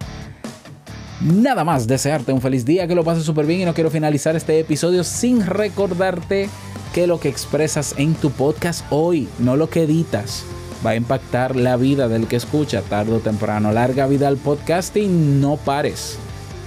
Nada 1.21 1.65
más 1.65 1.87
desearte 1.87 2.33
un 2.33 2.41
feliz 2.41 2.65
día, 2.65 2.89
que 2.89 2.95
lo 2.95 3.05
pases 3.05 3.25
súper 3.25 3.47
bien 3.47 3.61
y 3.61 3.65
no 3.65 3.75
quiero 3.75 3.91
finalizar 3.91 4.35
este 4.35 4.59
episodio 4.59 5.05
sin 5.05 5.45
recordarte 5.45 6.49
que 6.93 7.07
lo 7.07 7.21
que 7.21 7.29
expresas 7.29 7.95
en 7.97 8.15
tu 8.15 8.31
podcast 8.31 8.85
hoy, 8.91 9.29
no 9.39 9.57
lo 9.57 9.71
que 9.71 9.83
editas, 9.83 10.45
va 10.85 10.91
a 10.91 10.97
impactar 10.97 11.57
la 11.57 11.77
vida 11.77 12.09
del 12.09 12.27
que 12.27 12.37
escucha 12.37 12.83
tarde 12.83 13.13
o 13.13 13.21
temprano. 13.21 13.73
Larga 13.73 14.07
vida 14.07 14.29
al 14.29 14.37
podcasting, 14.37 15.41
no 15.41 15.57
pares. 15.57 16.19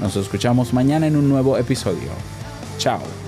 Nos 0.02 0.16
escuchamos 0.16 0.74
mañana 0.74 1.08
en 1.08 1.16
un 1.16 1.30
nuevo 1.30 1.58
episodio. 1.58 2.10
Chao. 2.78 3.25